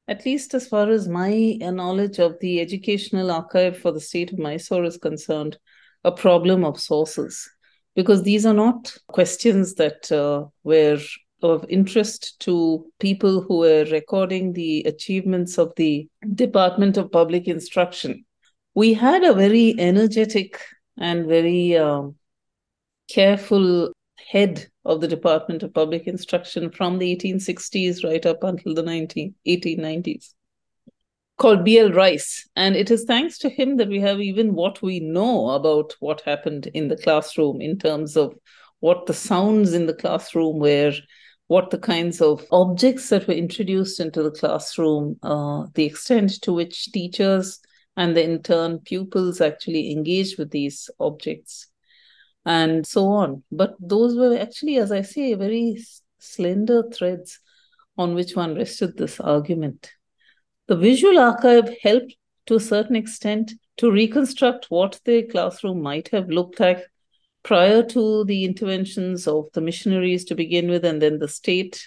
at 0.09 0.27
least 0.27 0.55
as 0.55 0.67
far 0.67 0.91
as 0.91 1.09
my 1.09 1.57
knowledge 1.61 2.19
of 2.19 2.37
the 2.41 2.61
educational 2.61 3.31
archive 3.31 3.79
for 3.79 3.93
the 3.93 4.01
state 4.01 4.33
of 4.33 4.41
Mysore 4.41 4.85
is 4.85 4.97
concerned, 4.97 5.57
a 6.03 6.11
problem 6.11 6.65
of 6.65 6.81
sources 6.81 7.49
because 7.95 8.25
these 8.25 8.45
are 8.45 8.55
not 8.55 8.93
questions 9.07 9.75
that 9.75 10.11
uh, 10.11 10.47
were 10.65 10.99
of 11.43 11.65
interest 11.69 12.41
to 12.41 12.87
people 12.99 13.41
who 13.41 13.59
were 13.59 13.85
recording 13.85 14.53
the 14.53 14.83
achievements 14.83 15.59
of 15.59 15.73
the 15.77 16.09
Department 16.35 16.97
of 16.97 17.13
Public 17.13 17.47
Instruction 17.47 18.25
we 18.75 18.95
had 18.95 19.25
a 19.25 19.35
very 19.35 19.75
energetic 19.79 20.61
and 20.99 21.27
very 21.27 21.77
um, 21.77 22.17
careful 23.11 23.93
head 24.31 24.67
of 24.85 25.01
the 25.01 25.09
Department 25.09 25.63
of 25.63 25.75
Public 25.75 26.07
Instruction 26.07 26.71
from 26.71 26.99
the 26.99 27.17
1860s 27.17 28.05
right 28.05 28.25
up 28.27 28.43
until 28.43 28.75
the 28.75 28.83
19, 28.83 29.35
1890s 29.47 30.35
called 31.37 31.65
B.L. 31.65 31.93
Rice. 31.93 32.49
And 32.55 32.77
it 32.77 32.91
is 32.91 33.05
thanks 33.05 33.39
to 33.39 33.49
him 33.49 33.77
that 33.79 33.89
we 33.89 34.01
have 34.01 34.21
even 34.21 34.55
what 34.55 34.83
we 34.83 35.01
know 35.01 35.51
about 35.51 35.95
what 36.01 36.21
happened 36.21 36.69
in 36.69 36.89
the 36.89 36.97
classroom 36.97 37.61
in 37.61 37.79
terms 37.79 38.17
of 38.17 38.35
what 38.81 39.07
the 39.07 39.15
sounds 39.15 39.73
in 39.73 39.87
the 39.87 39.95
classroom 39.95 40.59
were, 40.59 40.93
what 41.47 41.71
the 41.71 41.79
kinds 41.79 42.21
of 42.21 42.45
objects 42.53 43.09
that 43.09 43.27
were 43.27 43.35
introduced 43.35 43.99
into 43.99 44.23
the 44.23 44.31
classroom, 44.31 45.17
uh, 45.23 45.67
the 45.75 45.85
extent 45.85 46.41
to 46.43 46.53
which 46.53 46.93
teachers 46.93 47.61
and 47.97 48.17
in 48.19 48.43
turn 48.43 48.79
pupils 48.79 49.41
actually 49.41 49.93
engage 49.93 50.37
with 50.37 50.51
these 50.51 50.91
objects 50.99 51.69
and 52.45 52.87
so 52.87 53.07
on. 53.09 53.43
But 53.51 53.77
those 53.81 54.17
were 54.17 54.37
actually 54.39 54.77
as 54.77 54.93
i 54.93 55.03
say 55.03 55.35
very 55.35 55.85
slender 56.19 56.83
threads 56.91 57.41
on 57.97 58.15
which 58.15 58.35
one 58.35 58.55
rested 58.55 58.97
this 58.97 59.21
argument. 59.21 59.93
The 60.67 60.77
visual 60.77 61.19
archive 61.19 61.71
helped 61.83 62.17
to 62.47 62.57
a 62.57 62.61
certain 62.61 62.97
extent 62.97 63.53
to 63.77 63.91
reconstruct 63.91 64.67
what 64.71 65.01
the 65.05 65.23
classroom 65.25 65.83
might 65.83 66.09
have 66.09 66.29
looked 66.29 66.61
like 66.61 66.85
prior 67.43 67.83
to 67.83 68.25
the 68.25 68.45
interventions 68.45 69.27
of 69.27 69.47
the 69.53 69.61
missionaries 69.61 70.25
to 70.25 70.35
begin 70.35 70.69
with 70.69 70.85
and 70.85 71.01
then 71.01 71.19
the 71.19 71.29
state 71.29 71.87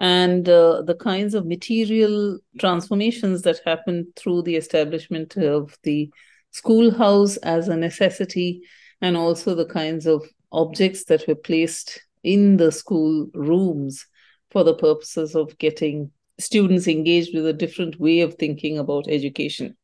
and 0.00 0.48
uh, 0.48 0.80
the 0.82 0.94
kinds 0.94 1.34
of 1.34 1.46
material 1.46 2.38
transformations 2.58 3.42
that 3.42 3.60
happened 3.66 4.06
through 4.16 4.42
the 4.42 4.56
establishment 4.56 5.36
of 5.36 5.76
the 5.82 6.10
schoolhouse 6.50 7.36
as 7.38 7.68
a 7.68 7.76
necessity, 7.76 8.62
and 9.02 9.16
also 9.16 9.54
the 9.54 9.66
kinds 9.66 10.06
of 10.06 10.26
objects 10.52 11.04
that 11.04 11.28
were 11.28 11.34
placed 11.34 12.02
in 12.22 12.56
the 12.56 12.72
school 12.72 13.28
rooms 13.34 14.06
for 14.50 14.64
the 14.64 14.74
purposes 14.74 15.36
of 15.36 15.56
getting 15.58 16.10
students 16.38 16.88
engaged 16.88 17.34
with 17.34 17.46
a 17.46 17.52
different 17.52 18.00
way 18.00 18.20
of 18.20 18.34
thinking 18.34 18.78
about 18.78 19.06
education. 19.06 19.76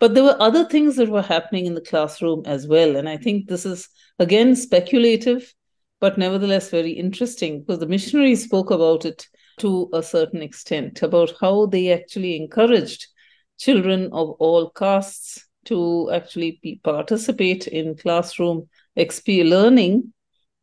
But 0.00 0.14
there 0.14 0.24
were 0.24 0.40
other 0.40 0.64
things 0.64 0.96
that 0.96 1.10
were 1.10 1.22
happening 1.22 1.66
in 1.66 1.74
the 1.74 1.82
classroom 1.82 2.42
as 2.46 2.66
well. 2.66 2.96
And 2.96 3.06
I 3.06 3.18
think 3.18 3.46
this 3.46 3.66
is, 3.66 3.88
again, 4.18 4.56
speculative, 4.56 5.54
but 6.00 6.16
nevertheless 6.16 6.70
very 6.70 6.92
interesting 6.92 7.60
because 7.60 7.78
the 7.78 7.86
missionaries 7.86 8.44
spoke 8.44 8.70
about 8.70 9.04
it 9.04 9.28
to 9.60 9.88
a 9.92 10.02
certain 10.02 10.42
extent 10.42 11.02
about 11.02 11.32
how 11.40 11.66
they 11.66 11.92
actually 11.92 12.36
encouraged 12.36 13.06
children 13.58 14.06
of 14.12 14.30
all 14.38 14.70
castes 14.70 15.46
to 15.66 16.10
actually 16.12 16.80
participate 16.82 17.66
in 17.66 17.96
classroom 17.96 18.68
XP 18.98 19.48
learning, 19.48 20.12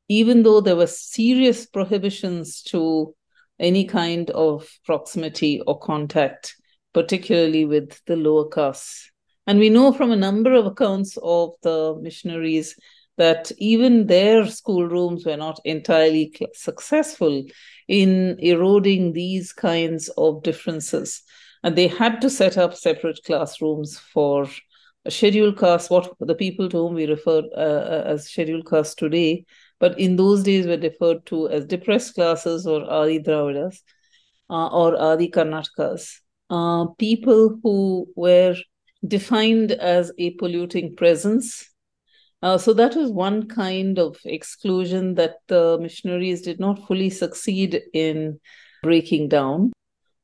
even 0.07 0.43
though 0.43 0.61
there 0.61 0.75
were 0.75 0.87
serious 0.87 1.65
prohibitions 1.65 2.63
to 2.63 3.15
any 3.59 3.85
kind 3.85 4.29
of 4.31 4.67
proximity 4.85 5.61
or 5.67 5.79
contact, 5.79 6.55
particularly 6.93 7.65
with 7.65 8.03
the 8.05 8.15
lower 8.15 8.49
castes. 8.49 9.11
And 9.45 9.59
we 9.59 9.69
know 9.69 9.93
from 9.93 10.11
a 10.11 10.15
number 10.15 10.53
of 10.53 10.65
accounts 10.65 11.17
of 11.21 11.53
the 11.61 11.97
missionaries 12.01 12.75
that 13.17 13.51
even 13.57 14.07
their 14.07 14.45
schoolrooms 14.45 15.25
were 15.25 15.37
not 15.37 15.59
entirely 15.65 16.33
successful 16.53 17.43
in 17.87 18.37
eroding 18.39 19.13
these 19.13 19.53
kinds 19.53 20.09
of 20.17 20.43
differences. 20.43 21.21
And 21.63 21.75
they 21.75 21.87
had 21.87 22.21
to 22.21 22.29
set 22.29 22.57
up 22.57 22.75
separate 22.75 23.19
classrooms 23.25 23.97
for 23.97 24.47
scheduled 25.09 25.57
castes, 25.57 25.89
what 25.89 26.11
the 26.19 26.35
people 26.35 26.69
to 26.69 26.77
whom 26.77 26.93
we 26.93 27.05
refer 27.05 27.43
uh, 27.55 28.03
as 28.05 28.29
scheduled 28.29 28.69
castes 28.69 28.95
today, 28.95 29.45
but 29.79 29.97
in 29.99 30.15
those 30.15 30.43
days 30.43 30.67
were 30.67 30.77
referred 30.77 31.25
to 31.27 31.49
as 31.49 31.65
depressed 31.65 32.15
classes 32.15 32.65
or 32.67 32.89
Adi 32.89 33.19
Dravidas 33.19 33.77
uh, 34.49 34.67
or 34.67 34.99
Adi 34.99 35.29
Karnatakas. 35.29 36.19
Uh, 36.49 36.85
people 36.97 37.59
who 37.61 38.07
were 38.15 38.55
defined 39.05 39.71
as 39.71 40.11
a 40.17 40.31
polluting 40.31 40.95
presence. 40.95 41.69
Uh, 42.43 42.57
so 42.57 42.73
that 42.73 42.95
was 42.95 43.11
one 43.11 43.47
kind 43.47 43.97
of 43.97 44.17
exclusion 44.25 45.15
that 45.15 45.37
the 45.47 45.77
missionaries 45.81 46.41
did 46.41 46.59
not 46.59 46.85
fully 46.87 47.09
succeed 47.09 47.81
in 47.93 48.39
breaking 48.83 49.27
down. 49.27 49.71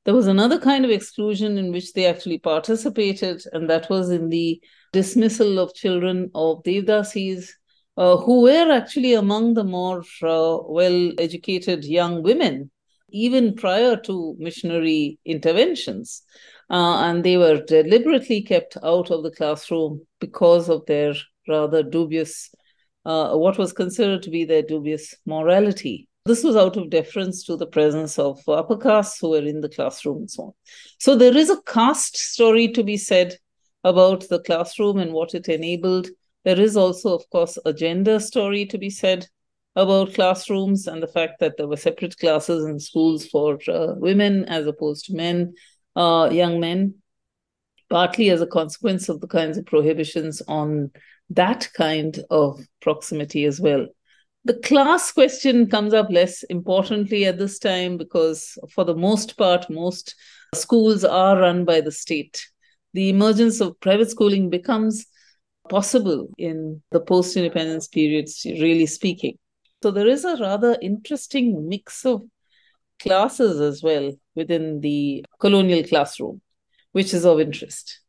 There 0.06 0.14
was 0.14 0.28
another 0.28 0.60
kind 0.60 0.86
of 0.86 0.92
exclusion 0.92 1.58
in 1.58 1.72
which 1.72 1.94
they 1.94 2.06
actually 2.06 2.38
participated, 2.38 3.44
and 3.54 3.70
that 3.70 3.90
was 3.90 4.12
in 4.12 4.30
the 4.30 4.62
dismissal 4.92 5.60
of 5.60 5.74
children 5.74 6.30
of 6.36 6.62
Devdasis, 6.64 7.50
uh, 7.98 8.18
who 8.18 8.42
were 8.42 8.72
actually 8.72 9.14
among 9.14 9.54
the 9.54 9.64
more 9.64 10.04
uh, 10.22 10.58
well 10.66 11.12
educated 11.18 11.86
young 11.86 12.22
women, 12.22 12.70
even 13.12 13.56
prior 13.56 13.96
to 13.96 14.36
missionary 14.40 15.20
interventions. 15.26 16.22
Uh, 16.70 16.98
and 17.06 17.24
they 17.24 17.38
were 17.38 17.62
deliberately 17.64 18.42
kept 18.42 18.78
out 18.84 19.10
of 19.10 19.24
the 19.24 19.32
classroom 19.32 20.06
because 20.20 20.70
of 20.70 20.86
their 20.86 21.14
rather 21.48 21.84
dubious, 21.84 22.50
uh, 23.06 23.36
what 23.36 23.58
was 23.58 23.74
considered 23.74 24.24
to 24.24 24.30
be 24.30 24.46
their 24.46 24.62
dubious 24.62 25.16
morality. 25.26 26.08
This 26.26 26.44
was 26.44 26.56
out 26.56 26.78
of 26.78 26.90
deference 26.90 27.44
to 27.46 27.58
the 27.58 27.68
presence 27.68 28.18
of 28.18 28.40
upper 28.48 28.78
castes 28.78 29.20
who 29.20 29.32
were 29.32 29.46
in 29.46 29.60
the 29.60 29.68
classroom 29.68 30.20
and 30.20 30.32
so 30.32 30.44
on. 30.44 30.54
So 31.00 31.16
there 31.18 31.36
is 31.36 31.50
a 31.50 31.62
caste 31.64 32.18
story 32.18 32.70
to 32.70 32.84
be 32.84 32.96
said 32.96 33.36
about 33.84 34.30
the 34.30 34.40
classroom 34.40 35.00
and 35.00 35.12
what 35.12 35.34
it 35.34 35.50
enabled. 35.50 36.08
There 36.46 36.60
is 36.60 36.78
also, 36.78 37.14
of 37.14 37.30
course, 37.30 37.58
a 37.66 37.74
gender 37.74 38.20
story 38.20 38.66
to 38.68 38.78
be 38.78 38.90
said 38.90 39.28
about 39.76 40.14
classrooms 40.14 40.88
and 40.88 41.02
the 41.02 41.08
fact 41.08 41.40
that 41.40 41.58
there 41.58 41.68
were 41.68 41.78
separate 41.78 42.18
classes 42.18 42.66
in 42.66 42.80
schools 42.80 43.26
for 43.26 43.60
uh, 43.68 43.96
women 43.96 44.46
as 44.46 44.68
opposed 44.68 45.06
to 45.06 45.16
men, 45.16 45.54
uh, 45.96 46.30
young 46.32 46.60
men, 46.60 46.96
partly 47.90 48.30
as 48.30 48.42
a 48.42 48.48
consequence 48.48 49.10
of 49.10 49.20
the 49.20 49.28
kinds 49.28 49.58
of 49.58 49.66
prohibitions 49.66 50.42
on 50.48 50.92
that 51.30 51.70
kind 51.74 52.20
of 52.30 52.60
proximity 52.82 53.46
as 53.46 53.60
well. 53.60 53.88
The 54.46 54.56
class 54.56 55.12
question 55.12 55.70
comes 55.70 55.94
up 55.94 56.10
less 56.10 56.44
importantly 56.44 57.26
at 57.26 57.38
this 57.38 57.60
time 57.60 57.98
because, 57.98 58.58
for 58.74 58.84
the 58.84 58.96
most 58.96 59.38
part, 59.38 59.70
most 59.70 60.16
schools 60.54 61.06
are 61.06 61.40
run 61.40 61.64
by 61.64 61.80
the 61.80 61.92
state. 61.92 62.46
The 62.94 63.10
emergence 63.10 63.62
of 63.62 63.80
private 63.80 64.12
schooling 64.12 64.50
becomes 64.50 65.06
possible 65.70 66.28
in 66.38 66.82
the 66.92 67.00
post 67.00 67.38
independence 67.38 67.88
periods, 67.88 68.46
really 68.46 68.86
speaking. 68.86 69.38
So 69.82 69.92
there 69.92 70.08
is 70.08 70.26
a 70.26 70.38
rather 70.38 70.78
interesting 70.82 71.68
mix 71.68 72.06
of 72.06 72.24
classes 73.00 73.60
as 73.60 73.82
well 73.82 74.14
within 74.36 74.82
the 74.82 75.26
colonial 75.40 75.84
classroom, 75.84 76.42
which 76.92 77.14
is 77.14 77.26
of 77.26 77.40
interest. 77.40 78.00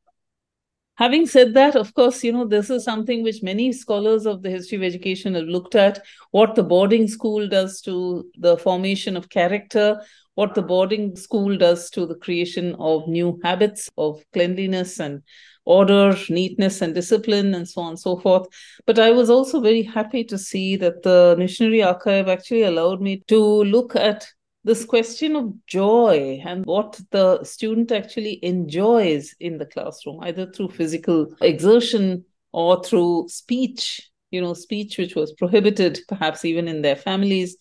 Having 0.97 1.27
said 1.27 1.55
that, 1.55 1.75
of 1.75 1.93
course, 1.95 2.23
you 2.23 2.33
know, 2.33 2.47
this 2.47 2.71
is 2.71 2.85
something 2.85 3.25
which 3.25 3.43
many 3.43 3.73
scholars 3.73 4.27
of 4.27 4.43
the 4.43 4.51
history 4.51 4.77
of 4.77 4.85
education 4.85 5.35
have 5.35 5.45
looked 5.45 5.75
at 5.75 6.01
what 6.31 6.55
the 6.55 6.63
boarding 6.63 7.09
school 7.09 7.49
does 7.49 7.81
to 7.81 8.31
the 8.39 8.57
formation 8.57 9.17
of 9.17 9.29
character, 9.29 10.01
what 10.35 10.55
the 10.55 10.63
boarding 10.63 11.17
school 11.17 11.57
does 11.57 11.91
to 11.91 12.07
the 12.07 12.15
creation 12.15 12.77
of 12.79 13.09
new 13.09 13.41
habits 13.43 13.91
of 13.99 14.23
cleanliness 14.33 15.01
and 15.01 15.23
order, 15.65 16.17
neatness, 16.29 16.81
and 16.81 16.95
discipline, 16.95 17.55
and 17.55 17.69
so 17.69 17.81
on 17.81 17.89
and 17.91 17.99
so 17.99 18.17
forth. 18.17 18.47
But 18.87 19.01
I 19.01 19.11
was 19.11 19.31
also 19.31 19.61
very 19.61 19.83
happy 19.83 20.23
to 20.25 20.39
see 20.39 20.77
that 20.77 21.03
the 21.03 21.35
Missionary 21.37 21.83
Archive 21.83 22.29
actually 22.29 22.63
allowed 22.63 23.01
me 23.01 23.25
to 23.27 23.39
look 23.65 23.97
at 23.97 24.29
this 24.65 24.85
question 24.85 25.37
of 25.37 25.53
joy 25.67 26.41
and 26.45 26.65
what 26.65 26.99
the 27.11 27.45
student 27.45 27.93
actually 27.93 28.43
enjoys 28.43 29.35
in 29.39 29.59
the 29.59 29.67
classroom, 29.67 30.21
either 30.23 30.51
through 30.51 30.71
physical 30.71 31.35
exertion 31.43 32.25
or 32.53 32.83
through 32.83 33.27
speech, 33.29 34.11
you 34.31 34.41
know, 34.41 34.55
speech 34.55 34.97
which 34.97 35.15
was 35.15 35.33
prohibited 35.35 36.01
perhaps 36.09 36.45
even 36.45 36.67
in 36.67 36.81
their 36.81 36.97
families, 36.97 37.57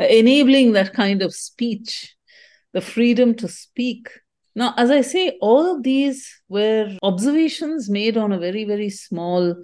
uh, 0.00 0.04
enabling 0.04 0.72
that 0.72 0.92
kind 0.92 1.22
of 1.22 1.32
speech, 1.32 2.16
the 2.72 2.80
freedom 2.80 3.34
to 3.34 3.46
speak. 3.48 4.08
Now, 4.56 4.74
as 4.76 4.90
I 4.90 5.02
say, 5.02 5.38
all 5.40 5.76
of 5.76 5.84
these 5.84 6.28
were 6.48 6.96
observations 7.02 7.88
made 7.88 8.16
on 8.16 8.32
a 8.32 8.38
very, 8.38 8.64
very 8.64 8.90
small 8.90 9.54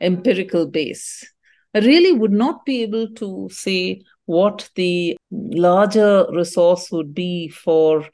empirical 0.00 0.66
base. 0.66 1.28
I 1.74 1.80
really 1.80 2.12
would 2.12 2.32
not 2.32 2.64
be 2.64 2.82
able 2.82 3.08
to 3.14 3.48
say 3.50 4.02
what 4.26 4.68
the 4.76 5.16
larger 5.30 6.26
resource 6.32 6.90
would 6.92 7.14
be 7.14 7.48
for 7.48 8.06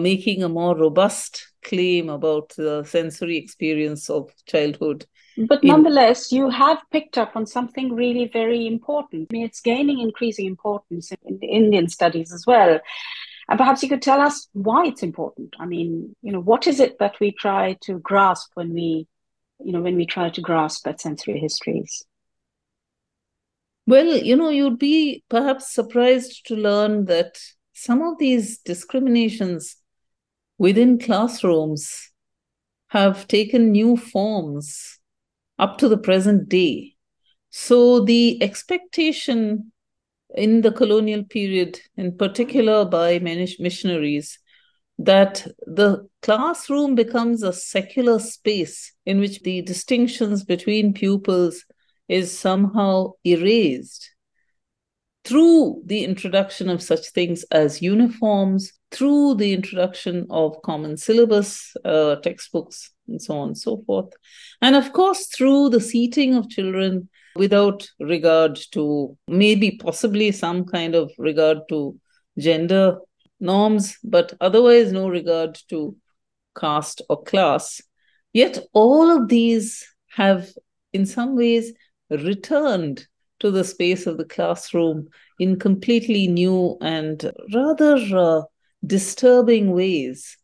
making 0.00 0.42
a 0.42 0.48
more 0.48 0.76
robust 0.76 1.48
claim 1.62 2.08
about 2.08 2.50
the 2.56 2.84
sensory 2.84 3.36
experience 3.36 4.08
of 4.08 4.30
childhood. 4.46 5.04
But 5.48 5.62
nonetheless, 5.62 6.32
you 6.32 6.50
have 6.50 6.78
picked 6.90 7.18
up 7.18 7.36
on 7.36 7.46
something 7.46 7.94
really 7.94 8.28
very 8.32 8.66
important. 8.66 9.28
I 9.30 9.34
mean, 9.34 9.44
it's 9.44 9.60
gaining 9.60 10.00
increasing 10.00 10.46
importance 10.46 11.12
in 11.24 11.38
the 11.38 11.46
Indian 11.46 11.88
studies 11.88 12.32
as 12.32 12.44
well. 12.46 12.80
And 13.48 13.58
perhaps 13.58 13.82
you 13.82 13.88
could 13.88 14.02
tell 14.02 14.20
us 14.20 14.48
why 14.52 14.86
it's 14.86 15.02
important. 15.02 15.54
I 15.58 15.66
mean, 15.66 16.14
you 16.22 16.32
know, 16.32 16.40
what 16.40 16.66
is 16.66 16.80
it 16.80 16.98
that 16.98 17.18
we 17.20 17.32
try 17.32 17.76
to 17.82 17.98
grasp 18.00 18.50
when 18.54 18.74
we, 18.74 19.06
you 19.64 19.72
know, 19.72 19.80
when 19.80 19.96
we 19.96 20.06
try 20.06 20.28
to 20.30 20.40
grasp 20.40 20.86
at 20.86 21.00
sensory 21.00 21.38
histories? 21.38 22.04
Well, 23.88 24.18
you 24.18 24.36
know, 24.36 24.50
you'd 24.50 24.78
be 24.78 25.24
perhaps 25.30 25.72
surprised 25.72 26.44
to 26.48 26.54
learn 26.54 27.06
that 27.06 27.38
some 27.72 28.02
of 28.02 28.18
these 28.18 28.58
discriminations 28.58 29.76
within 30.58 30.98
classrooms 30.98 32.10
have 32.88 33.26
taken 33.28 33.72
new 33.72 33.96
forms 33.96 34.98
up 35.58 35.78
to 35.78 35.88
the 35.88 35.96
present 35.96 36.50
day. 36.50 36.96
So 37.48 38.04
the 38.04 38.42
expectation 38.42 39.72
in 40.34 40.60
the 40.60 40.72
colonial 40.72 41.24
period, 41.24 41.80
in 41.96 42.14
particular 42.14 42.84
by 42.84 43.18
missionaries, 43.20 44.38
that 44.98 45.46
the 45.66 46.06
classroom 46.20 46.94
becomes 46.94 47.42
a 47.42 47.54
secular 47.54 48.18
space 48.18 48.92
in 49.06 49.18
which 49.18 49.40
the 49.40 49.62
distinctions 49.62 50.44
between 50.44 50.92
pupils 50.92 51.64
is 52.08 52.36
somehow 52.36 53.12
erased 53.24 54.10
through 55.24 55.82
the 55.84 56.04
introduction 56.04 56.70
of 56.70 56.82
such 56.82 57.10
things 57.10 57.44
as 57.50 57.82
uniforms, 57.82 58.72
through 58.90 59.34
the 59.34 59.52
introduction 59.52 60.26
of 60.30 60.60
common 60.62 60.96
syllabus, 60.96 61.76
uh, 61.84 62.16
textbooks, 62.16 62.90
and 63.08 63.20
so 63.20 63.36
on 63.36 63.48
and 63.48 63.58
so 63.58 63.82
forth. 63.86 64.12
And 64.62 64.74
of 64.74 64.92
course, 64.92 65.26
through 65.26 65.68
the 65.70 65.80
seating 65.80 66.34
of 66.34 66.48
children 66.48 67.10
without 67.36 67.88
regard 68.00 68.58
to 68.72 69.16
maybe 69.28 69.72
possibly 69.72 70.32
some 70.32 70.64
kind 70.64 70.94
of 70.94 71.12
regard 71.18 71.58
to 71.68 71.98
gender 72.38 72.98
norms, 73.38 73.98
but 74.02 74.32
otherwise 74.40 74.92
no 74.92 75.08
regard 75.08 75.58
to 75.68 75.94
caste 76.58 77.02
or 77.08 77.22
class. 77.22 77.80
Yet 78.32 78.58
all 78.72 79.10
of 79.10 79.28
these 79.28 79.86
have, 80.16 80.48
in 80.92 81.06
some 81.06 81.36
ways, 81.36 81.72
returned 82.10 83.06
to 83.40 83.50
the 83.50 83.64
space 83.64 84.06
of 84.06 84.18
the 84.18 84.24
classroom 84.24 85.08
in 85.38 85.58
completely 85.58 86.26
new 86.26 86.76
and 86.80 87.30
rather 87.54 87.96
uh, 88.16 88.42
disturbing 88.84 89.72
ways, 89.72 90.36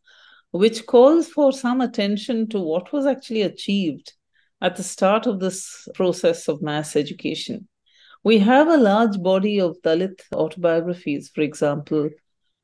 which 0.51 0.85
calls 0.85 1.27
for 1.27 1.51
some 1.51 1.81
attention 1.81 2.47
to 2.49 2.59
what 2.59 2.93
was 2.93 3.05
actually 3.05 3.41
achieved 3.41 4.13
at 4.61 4.75
the 4.75 4.83
start 4.83 5.27
of 5.27 5.39
this 5.39 5.87
process 5.93 6.47
of 6.47 6.61
mass 6.61 6.95
education. 6.95 7.67
We 8.23 8.39
have 8.39 8.67
a 8.67 8.77
large 8.77 9.21
body 9.21 9.59
of 9.59 9.77
Dalit 9.83 10.21
autobiographies, 10.33 11.29
for 11.29 11.41
example, 11.41 12.09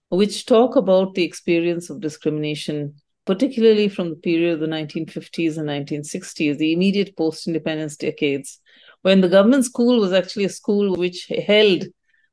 which 0.09 0.45
talk 0.45 0.75
about 0.75 1.13
the 1.13 1.23
experience 1.23 1.89
of 1.89 2.01
discrimination, 2.01 2.95
particularly 3.25 3.87
from 3.87 4.09
the 4.09 4.15
period 4.15 4.53
of 4.53 4.59
the 4.59 4.65
1950s 4.65 5.57
and 5.57 5.69
1960s, 5.69 6.57
the 6.57 6.73
immediate 6.73 7.15
post 7.15 7.47
independence 7.47 7.95
decades, 7.95 8.59
when 9.01 9.21
the 9.21 9.29
government 9.29 9.65
school 9.65 9.99
was 9.99 10.13
actually 10.13 10.45
a 10.45 10.49
school 10.49 10.95
which 10.95 11.27
held 11.47 11.85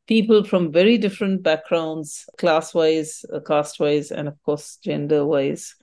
people 0.07 0.43
from 0.45 0.73
very 0.73 0.99
different 0.99 1.43
backgrounds, 1.43 2.25
class 2.39 2.75
wise, 2.75 3.25
uh, 3.33 3.41
caste 3.41 3.79
wise, 3.79 4.11
and 4.11 4.29
of 4.29 4.43
course, 4.43 4.79
gender 4.83 5.25
wise. 5.27 5.75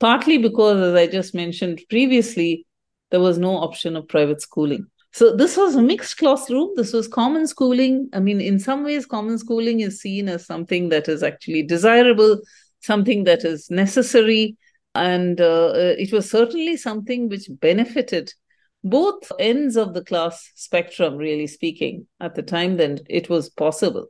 Partly 0.00 0.38
because, 0.38 0.80
as 0.80 0.94
I 0.94 1.06
just 1.06 1.34
mentioned 1.34 1.82
previously, 1.88 2.66
there 3.10 3.20
was 3.20 3.38
no 3.38 3.56
option 3.56 3.96
of 3.96 4.08
private 4.08 4.40
schooling. 4.40 4.86
So 5.12 5.36
this 5.36 5.56
was 5.56 5.76
a 5.76 5.82
mixed 5.82 6.16
classroom. 6.18 6.70
This 6.74 6.92
was 6.92 7.06
common 7.06 7.46
schooling. 7.46 8.08
I 8.12 8.20
mean, 8.20 8.40
in 8.40 8.58
some 8.58 8.84
ways, 8.84 9.06
common 9.06 9.38
schooling 9.38 9.80
is 9.80 10.00
seen 10.00 10.28
as 10.28 10.44
something 10.44 10.88
that 10.88 11.08
is 11.08 11.22
actually 11.22 11.62
desirable, 11.62 12.40
something 12.80 13.24
that 13.24 13.44
is 13.44 13.70
necessary, 13.70 14.56
And 14.94 15.40
uh, 15.40 15.72
it 15.74 16.12
was 16.12 16.30
certainly 16.30 16.76
something 16.76 17.28
which 17.28 17.48
benefited 17.50 18.32
both 18.84 19.32
ends 19.38 19.76
of 19.76 19.94
the 19.94 20.04
class 20.04 20.52
spectrum, 20.54 21.16
really 21.16 21.46
speaking, 21.46 22.06
at 22.20 22.34
the 22.34 22.42
time 22.42 22.76
then 22.76 22.98
it 23.08 23.30
was 23.30 23.48
possible. 23.48 24.08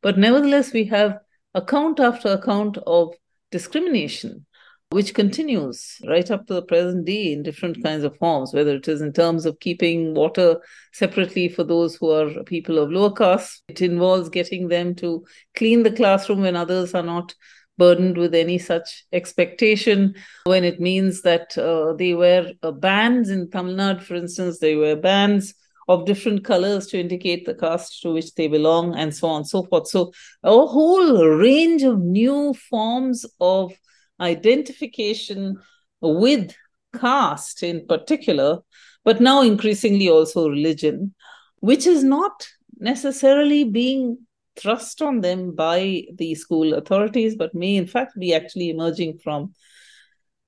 But 0.00 0.16
nevertheless, 0.16 0.72
we 0.72 0.84
have 0.84 1.18
account 1.54 1.98
after 1.98 2.28
account 2.28 2.78
of 2.86 3.14
discrimination, 3.50 4.46
which 4.90 5.14
continues 5.14 5.96
right 6.06 6.30
up 6.30 6.46
to 6.46 6.54
the 6.54 6.62
present 6.62 7.04
day 7.04 7.32
in 7.32 7.42
different 7.42 7.82
kinds 7.82 8.04
of 8.04 8.16
forms, 8.18 8.54
whether 8.54 8.76
it 8.76 8.86
is 8.86 9.00
in 9.00 9.12
terms 9.12 9.44
of 9.44 9.58
keeping 9.58 10.14
water 10.14 10.60
separately 10.92 11.48
for 11.48 11.64
those 11.64 11.96
who 11.96 12.10
are 12.10 12.44
people 12.44 12.78
of 12.78 12.90
lower 12.90 13.12
caste. 13.12 13.62
It 13.68 13.82
involves 13.82 14.28
getting 14.28 14.68
them 14.68 14.94
to 14.96 15.24
clean 15.56 15.82
the 15.82 15.92
classroom 15.92 16.42
when 16.42 16.56
others 16.56 16.94
are 16.94 17.02
not 17.02 17.34
burdened 17.78 18.16
with 18.16 18.34
any 18.34 18.58
such 18.58 19.04
expectation 19.12 20.14
when 20.44 20.64
it 20.64 20.80
means 20.80 21.22
that 21.22 21.56
uh, 21.58 21.94
they 21.94 22.14
wear 22.14 22.52
uh, 22.62 22.70
bands 22.70 23.30
in 23.30 23.50
Tamil 23.50 23.76
Nadu, 23.76 24.02
for 24.02 24.14
instance, 24.14 24.58
they 24.58 24.76
wear 24.76 24.96
bands 24.96 25.54
of 25.88 26.06
different 26.06 26.44
colors 26.44 26.86
to 26.86 27.00
indicate 27.00 27.44
the 27.44 27.54
caste 27.54 28.02
to 28.02 28.12
which 28.12 28.34
they 28.34 28.46
belong, 28.48 28.94
and 28.94 29.14
so 29.14 29.28
on 29.28 29.38
and 29.38 29.48
so 29.48 29.64
forth. 29.64 29.88
So, 29.88 30.12
a 30.42 30.50
whole 30.50 31.26
range 31.26 31.82
of 31.82 31.98
new 31.98 32.54
forms 32.54 33.26
of 33.40 33.72
identification 34.20 35.58
with 36.00 36.54
caste 36.98 37.62
in 37.62 37.86
particular, 37.86 38.60
but 39.04 39.20
now 39.20 39.42
increasingly 39.42 40.08
also 40.08 40.48
religion, 40.48 41.14
which 41.60 41.86
is 41.86 42.04
not 42.04 42.46
necessarily 42.78 43.64
being 43.64 44.18
thrust 44.56 45.02
on 45.02 45.20
them 45.20 45.54
by 45.54 46.04
the 46.14 46.34
school 46.34 46.74
authorities, 46.74 47.36
but 47.36 47.54
may 47.54 47.76
in 47.76 47.86
fact 47.86 48.18
be 48.18 48.34
actually 48.34 48.70
emerging 48.70 49.18
from 49.18 49.54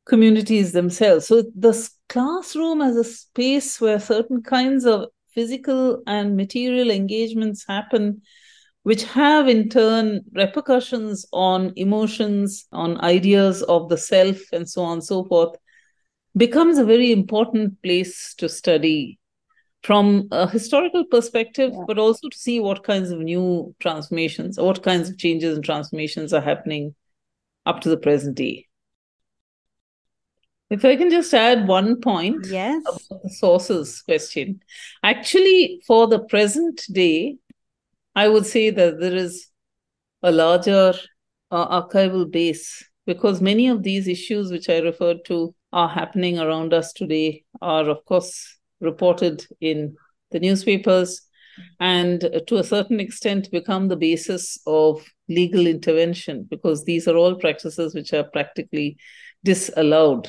communities 0.06 0.72
themselves. 0.72 1.26
So 1.26 1.42
the 1.56 1.90
classroom 2.08 2.82
as 2.82 2.96
a 2.96 3.04
space 3.04 3.80
where 3.80 3.98
certain 3.98 4.42
kinds 4.42 4.84
of 4.84 5.08
physical 5.32 6.02
and 6.06 6.36
material 6.36 6.90
engagements 6.90 7.64
happen, 7.66 8.22
which 8.82 9.04
have 9.04 9.48
in 9.48 9.68
turn 9.68 10.22
repercussions 10.32 11.26
on 11.32 11.72
emotions, 11.76 12.66
on 12.72 13.00
ideas 13.00 13.62
of 13.62 13.88
the 13.88 13.96
self, 13.96 14.38
and 14.52 14.68
so 14.68 14.82
on 14.82 14.94
and 14.94 15.04
so 15.04 15.24
forth, 15.24 15.56
becomes 16.36 16.78
a 16.78 16.84
very 16.84 17.10
important 17.10 17.82
place 17.82 18.34
to 18.34 18.48
study 18.48 19.18
from 19.84 20.28
a 20.32 20.48
historical 20.48 21.04
perspective, 21.04 21.70
yeah. 21.72 21.84
but 21.86 21.98
also 21.98 22.28
to 22.30 22.36
see 22.36 22.58
what 22.58 22.82
kinds 22.82 23.10
of 23.10 23.18
new 23.18 23.74
transformations 23.80 24.58
or 24.58 24.66
what 24.66 24.82
kinds 24.82 25.10
of 25.10 25.18
changes 25.18 25.56
and 25.56 25.64
transformations 25.64 26.32
are 26.32 26.40
happening 26.40 26.94
up 27.66 27.82
to 27.82 27.90
the 27.90 27.96
present 27.96 28.34
day. 28.34 28.66
If 30.70 30.86
I 30.86 30.96
can 30.96 31.10
just 31.10 31.32
add 31.34 31.68
one 31.68 32.00
point 32.00 32.46
yes. 32.48 32.82
about 32.82 33.22
the 33.22 33.28
sources 33.28 34.00
question. 34.00 34.60
Actually, 35.02 35.82
for 35.86 36.06
the 36.08 36.20
present 36.20 36.80
day, 36.90 37.36
I 38.16 38.28
would 38.28 38.46
say 38.46 38.70
that 38.70 38.98
there 38.98 39.14
is 39.14 39.48
a 40.22 40.32
larger 40.32 40.94
uh, 41.50 41.82
archival 41.82 42.30
base 42.30 42.82
because 43.06 43.42
many 43.42 43.68
of 43.68 43.82
these 43.82 44.08
issues 44.08 44.50
which 44.50 44.70
I 44.70 44.78
referred 44.78 45.26
to 45.26 45.54
are 45.74 45.88
happening 45.88 46.38
around 46.38 46.72
us 46.72 46.94
today 46.94 47.44
are, 47.60 47.90
of 47.90 48.02
course, 48.06 48.56
reported 48.84 49.44
in 49.60 49.96
the 50.30 50.40
newspapers 50.40 51.22
and 51.80 52.20
to 52.46 52.56
a 52.56 52.64
certain 52.64 53.00
extent 53.00 53.50
become 53.50 53.88
the 53.88 53.96
basis 53.96 54.58
of 54.66 55.04
legal 55.28 55.66
intervention 55.66 56.46
because 56.50 56.84
these 56.84 57.08
are 57.08 57.16
all 57.16 57.36
practices 57.36 57.94
which 57.94 58.12
are 58.12 58.24
practically 58.24 58.96
disallowed 59.44 60.28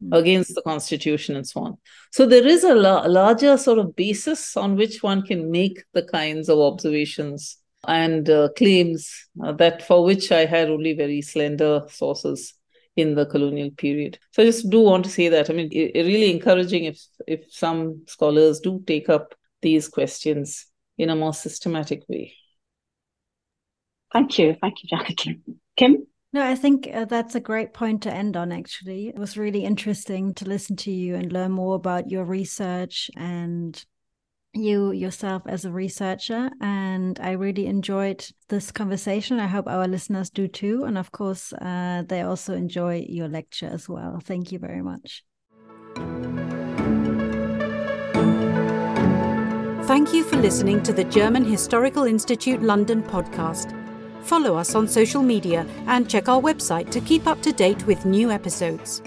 hmm. 0.00 0.12
against 0.12 0.54
the 0.54 0.62
constitution 0.62 1.36
and 1.36 1.46
so 1.46 1.60
on 1.60 1.78
so 2.12 2.26
there 2.26 2.46
is 2.46 2.64
a, 2.64 2.74
la- 2.74 3.06
larger 3.06 3.56
sort 3.56 3.78
of 3.78 3.94
basis 3.96 4.56
on 4.56 4.76
which 4.76 5.02
one 5.02 5.22
can 5.22 5.50
make 5.50 5.82
the 5.94 6.04
kinds 6.04 6.48
of 6.48 6.58
observations 6.58 7.58
and 7.86 8.28
uh, 8.28 8.48
claims 8.56 9.28
uh, 9.44 9.52
that 9.52 9.82
for 9.82 10.04
which 10.04 10.32
i 10.32 10.44
had 10.44 10.68
only 10.68 10.92
very 10.92 11.22
slender 11.22 11.82
sources 11.88 12.54
in 12.96 13.14
the 13.14 13.26
colonial 13.26 13.70
period. 13.70 14.18
So 14.32 14.42
I 14.42 14.46
just 14.46 14.68
do 14.70 14.80
want 14.80 15.04
to 15.04 15.10
say 15.10 15.28
that. 15.28 15.50
I 15.50 15.52
mean, 15.52 15.68
it, 15.70 15.92
it 15.94 16.02
really 16.06 16.30
encouraging 16.30 16.84
if 16.84 17.00
if 17.26 17.44
some 17.50 18.02
scholars 18.06 18.60
do 18.60 18.82
take 18.86 19.08
up 19.08 19.34
these 19.62 19.88
questions 19.88 20.66
in 20.98 21.10
a 21.10 21.16
more 21.16 21.34
systematic 21.34 22.04
way. 22.08 22.34
Thank 24.12 24.38
you. 24.38 24.56
Thank 24.60 24.82
you, 24.82 24.88
Janaki. 24.88 25.40
Kim? 25.76 26.06
No, 26.32 26.42
I 26.42 26.54
think 26.54 26.88
uh, 26.92 27.04
that's 27.04 27.34
a 27.34 27.40
great 27.40 27.72
point 27.72 28.02
to 28.02 28.12
end 28.12 28.36
on, 28.36 28.52
actually. 28.52 29.08
It 29.08 29.18
was 29.18 29.38
really 29.38 29.64
interesting 29.64 30.34
to 30.34 30.44
listen 30.44 30.76
to 30.76 30.90
you 30.90 31.14
and 31.14 31.32
learn 31.32 31.52
more 31.52 31.74
about 31.74 32.10
your 32.10 32.24
research 32.24 33.10
and 33.16 33.82
you 34.62 34.92
yourself 34.92 35.42
as 35.46 35.64
a 35.64 35.70
researcher. 35.70 36.50
And 36.60 37.18
I 37.20 37.32
really 37.32 37.66
enjoyed 37.66 38.26
this 38.48 38.70
conversation. 38.72 39.40
I 39.40 39.46
hope 39.46 39.66
our 39.66 39.88
listeners 39.88 40.30
do 40.30 40.48
too. 40.48 40.84
And 40.84 40.98
of 40.98 41.12
course, 41.12 41.52
uh, 41.52 42.02
they 42.06 42.22
also 42.22 42.54
enjoy 42.54 43.06
your 43.08 43.28
lecture 43.28 43.68
as 43.72 43.88
well. 43.88 44.20
Thank 44.22 44.52
you 44.52 44.58
very 44.58 44.82
much. 44.82 45.24
Thank 49.86 50.12
you 50.12 50.24
for 50.24 50.36
listening 50.36 50.82
to 50.82 50.92
the 50.92 51.04
German 51.04 51.44
Historical 51.44 52.04
Institute 52.04 52.60
London 52.60 53.02
podcast. 53.02 53.72
Follow 54.22 54.56
us 54.56 54.74
on 54.74 54.88
social 54.88 55.22
media 55.22 55.64
and 55.86 56.10
check 56.10 56.28
our 56.28 56.42
website 56.42 56.90
to 56.90 57.00
keep 57.00 57.28
up 57.28 57.40
to 57.42 57.52
date 57.52 57.86
with 57.86 58.04
new 58.04 58.32
episodes. 58.32 59.00